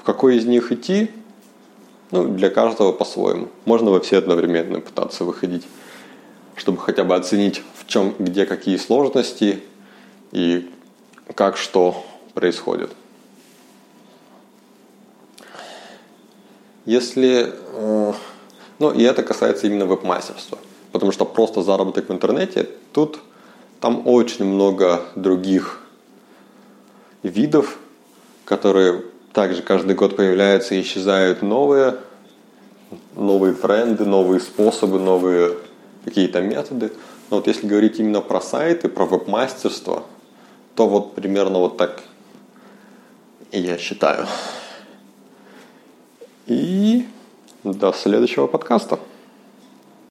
В 0.00 0.02
какой 0.02 0.36
из 0.36 0.44
них 0.46 0.72
идти, 0.72 1.10
Ну, 2.10 2.26
для 2.26 2.48
каждого 2.48 2.92
по-своему. 2.92 3.48
Можно 3.66 3.90
во 3.90 4.00
все 4.00 4.18
одновременно 4.18 4.80
пытаться 4.80 5.24
выходить, 5.24 5.66
чтобы 6.56 6.78
хотя 6.78 7.04
бы 7.04 7.14
оценить, 7.14 7.62
в 7.74 7.86
чем, 7.86 8.14
где 8.18 8.46
какие 8.46 8.78
сложности 8.78 9.62
и 10.32 10.70
как 11.34 11.58
что 11.58 12.04
происходит. 12.32 12.90
Если, 16.86 17.52
э, 17.74 18.12
ну 18.78 18.90
и 18.90 19.02
это 19.02 19.22
касается 19.22 19.66
именно 19.66 19.84
веб-мастерства, 19.84 20.56
потому 20.92 21.12
что 21.12 21.26
просто 21.26 21.62
заработок 21.62 22.08
в 22.08 22.12
интернете, 22.12 22.66
тут 22.94 23.18
там 23.80 24.06
очень 24.06 24.46
много 24.46 25.02
других 25.14 25.80
видов, 27.22 27.78
которые 28.46 29.02
также 29.38 29.62
каждый 29.62 29.94
год 29.94 30.16
появляются 30.16 30.74
и 30.74 30.80
исчезают 30.80 31.42
новые, 31.42 31.98
новые 33.14 33.54
тренды, 33.54 34.04
новые 34.04 34.40
способы, 34.40 34.98
новые 34.98 35.58
какие-то 36.04 36.40
методы. 36.40 36.90
Но 37.30 37.36
вот 37.36 37.46
если 37.46 37.68
говорить 37.68 38.00
именно 38.00 38.20
про 38.20 38.40
сайты, 38.40 38.88
про 38.88 39.04
веб-мастерство, 39.04 40.02
то 40.74 40.88
вот 40.88 41.14
примерно 41.14 41.60
вот 41.60 41.76
так 41.76 42.02
я 43.52 43.78
считаю. 43.78 44.26
И 46.48 47.06
до 47.62 47.92
следующего 47.92 48.48
подкаста. 48.48 48.98